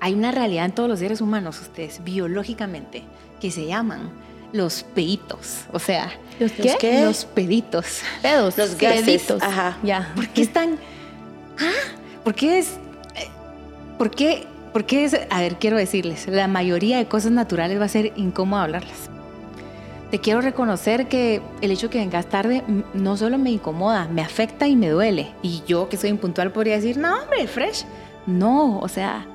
Hay 0.00 0.12
una 0.12 0.30
realidad 0.30 0.66
en 0.66 0.72
todos 0.72 0.90
los 0.90 0.98
seres 0.98 1.22
humanos, 1.22 1.58
ustedes, 1.58 2.04
biológicamente, 2.04 3.02
que 3.40 3.50
se 3.50 3.64
llaman 3.64 4.27
los 4.52 4.82
peitos. 4.82 5.64
O 5.72 5.78
sea, 5.78 6.10
¿los 6.38 6.52
qué? 6.52 7.04
Los 7.04 7.24
peditos. 7.24 8.00
Pedos. 8.22 8.56
Los 8.56 8.76
gases. 8.76 9.30
Ajá. 9.40 9.78
Ya. 9.82 10.12
¿Por 10.14 10.28
qué 10.28 10.42
están? 10.42 10.78
¿Ah? 11.58 11.72
¿Por 12.24 12.34
qué 12.34 12.58
es? 12.58 12.72
Eh, 13.16 13.28
¿Por 13.96 14.10
qué? 14.10 14.46
¿Por 14.72 14.84
qué 14.84 15.04
es? 15.04 15.16
A 15.30 15.40
ver, 15.40 15.56
quiero 15.56 15.76
decirles, 15.76 16.26
la 16.28 16.46
mayoría 16.46 16.98
de 16.98 17.06
cosas 17.06 17.32
naturales 17.32 17.80
va 17.80 17.86
a 17.86 17.88
ser 17.88 18.12
incómodo 18.16 18.62
hablarlas. 18.62 19.10
Te 20.10 20.20
quiero 20.20 20.40
reconocer 20.40 21.06
que 21.08 21.42
el 21.60 21.70
hecho 21.70 21.88
de 21.88 21.92
que 21.92 21.98
vengas 21.98 22.26
tarde 22.26 22.64
no 22.94 23.16
solo 23.18 23.36
me 23.36 23.50
incomoda, 23.50 24.08
me 24.08 24.22
afecta 24.22 24.66
y 24.66 24.74
me 24.74 24.88
duele. 24.88 25.32
Y 25.42 25.62
yo 25.66 25.90
que 25.90 25.98
soy 25.98 26.10
impuntual 26.10 26.50
podría 26.50 26.76
decir, 26.76 26.96
no, 26.96 27.22
hombre, 27.22 27.46
fresh. 27.46 27.84
No, 28.26 28.78
o 28.78 28.88
sea, 28.88 29.26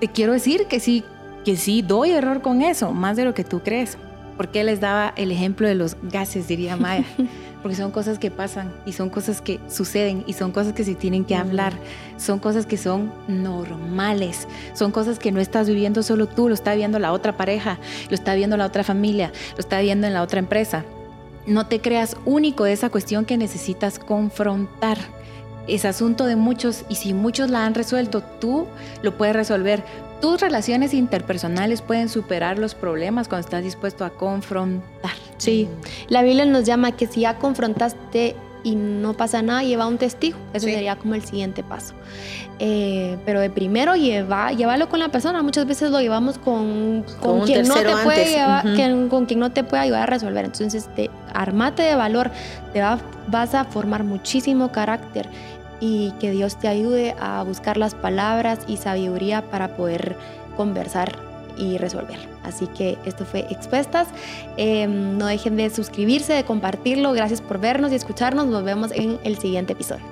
te 0.00 0.08
quiero 0.08 0.32
decir 0.32 0.66
que 0.66 0.80
sí 0.80 1.04
que 1.44 1.56
sí 1.56 1.82
doy 1.82 2.10
error 2.10 2.42
con 2.42 2.62
eso, 2.62 2.92
más 2.92 3.16
de 3.16 3.24
lo 3.24 3.34
que 3.34 3.44
tú 3.44 3.60
crees. 3.60 3.98
Porque 4.36 4.64
les 4.64 4.80
daba 4.80 5.12
el 5.16 5.30
ejemplo 5.30 5.68
de 5.68 5.74
los 5.74 5.96
gases, 6.02 6.48
diría 6.48 6.76
Maya. 6.76 7.04
Porque 7.62 7.76
son 7.76 7.92
cosas 7.92 8.18
que 8.18 8.32
pasan 8.32 8.72
y 8.86 8.92
son 8.92 9.08
cosas 9.08 9.40
que 9.40 9.60
suceden 9.68 10.24
y 10.26 10.32
son 10.32 10.50
cosas 10.50 10.72
que 10.72 10.82
se 10.82 10.96
tienen 10.96 11.24
que 11.24 11.36
hablar. 11.36 11.72
Son 12.16 12.40
cosas 12.40 12.66
que 12.66 12.76
son 12.76 13.12
normales. 13.28 14.48
Son 14.74 14.90
cosas 14.90 15.20
que 15.20 15.30
no 15.30 15.40
estás 15.40 15.68
viviendo 15.68 16.02
solo 16.02 16.26
tú, 16.26 16.48
lo 16.48 16.54
está 16.54 16.74
viendo 16.74 16.98
la 16.98 17.12
otra 17.12 17.36
pareja, 17.36 17.78
lo 18.08 18.16
está 18.16 18.34
viendo 18.34 18.56
la 18.56 18.66
otra 18.66 18.82
familia, 18.82 19.32
lo 19.52 19.60
está 19.60 19.80
viendo 19.80 20.08
en 20.08 20.14
la 20.14 20.22
otra 20.22 20.40
empresa. 20.40 20.84
No 21.46 21.66
te 21.66 21.80
creas 21.80 22.16
único 22.24 22.64
de 22.64 22.72
esa 22.72 22.90
cuestión 22.90 23.24
que 23.24 23.36
necesitas 23.36 24.00
confrontar. 24.00 24.98
Es 25.68 25.84
asunto 25.84 26.26
de 26.26 26.36
muchos 26.36 26.84
y 26.88 26.96
si 26.96 27.14
muchos 27.14 27.50
la 27.50 27.64
han 27.64 27.74
resuelto, 27.74 28.22
tú 28.40 28.66
lo 29.02 29.16
puedes 29.16 29.36
resolver 29.36 29.84
tus 30.22 30.40
relaciones 30.40 30.94
interpersonales 30.94 31.82
pueden 31.82 32.08
superar 32.08 32.56
los 32.56 32.76
problemas 32.76 33.26
cuando 33.26 33.44
estás 33.44 33.64
dispuesto 33.64 34.04
a 34.04 34.10
confrontar. 34.10 35.10
Sí, 35.36 35.68
la 36.08 36.22
Biblia 36.22 36.44
nos 36.44 36.64
llama 36.64 36.92
que 36.92 37.08
si 37.08 37.22
ya 37.22 37.38
confrontaste 37.38 38.36
y 38.64 38.74
no 38.76 39.14
pasa 39.14 39.42
nada, 39.42 39.62
lleva 39.62 39.86
un 39.86 39.98
testigo. 39.98 40.38
Eso 40.52 40.66
sería 40.66 40.96
como 40.96 41.14
el 41.14 41.24
siguiente 41.24 41.62
paso. 41.62 41.94
Eh, 42.58 43.18
pero 43.24 43.40
de 43.40 43.50
primero 43.50 43.96
lleva, 43.96 44.52
llévalo 44.52 44.88
con 44.88 45.00
la 45.00 45.08
persona. 45.08 45.42
Muchas 45.42 45.66
veces 45.66 45.90
lo 45.90 46.00
llevamos 46.00 46.38
con, 46.38 47.04
con, 47.20 47.42
quien 47.42 47.66
no 47.66 47.74
te 47.74 47.96
puede 48.04 48.30
llevar, 48.30 48.62
con 49.08 49.26
quien 49.26 49.40
no 49.40 49.50
te 49.50 49.64
puede 49.64 49.82
ayudar 49.82 50.02
a 50.02 50.06
resolver. 50.06 50.44
Entonces, 50.44 50.88
te, 50.94 51.10
armate 51.34 51.82
de 51.82 51.94
valor, 51.94 52.30
te 52.72 52.80
vas 53.28 53.54
a 53.54 53.64
formar 53.64 54.04
muchísimo 54.04 54.70
carácter 54.70 55.28
y 55.80 56.12
que 56.20 56.30
Dios 56.30 56.56
te 56.56 56.68
ayude 56.68 57.16
a 57.20 57.42
buscar 57.42 57.76
las 57.76 57.94
palabras 57.94 58.60
y 58.68 58.76
sabiduría 58.76 59.42
para 59.42 59.76
poder 59.76 60.16
conversar 60.56 61.18
y 61.58 61.78
resolver. 61.78 62.31
Así 62.44 62.66
que 62.66 62.98
esto 63.04 63.24
fue 63.24 63.40
Expuestas. 63.50 64.08
Em, 64.56 65.16
no 65.18 65.26
dejen 65.26 65.56
de 65.56 65.70
suscribirse, 65.70 66.32
de 66.32 66.44
compartirlo. 66.44 67.12
Gracias 67.12 67.40
por 67.40 67.58
vernos 67.58 67.92
y 67.92 67.94
escucharnos. 67.94 68.46
Nos 68.46 68.64
vemos 68.64 68.90
en 68.92 69.18
el 69.24 69.38
siguiente 69.38 69.72
episodio. 69.72 70.11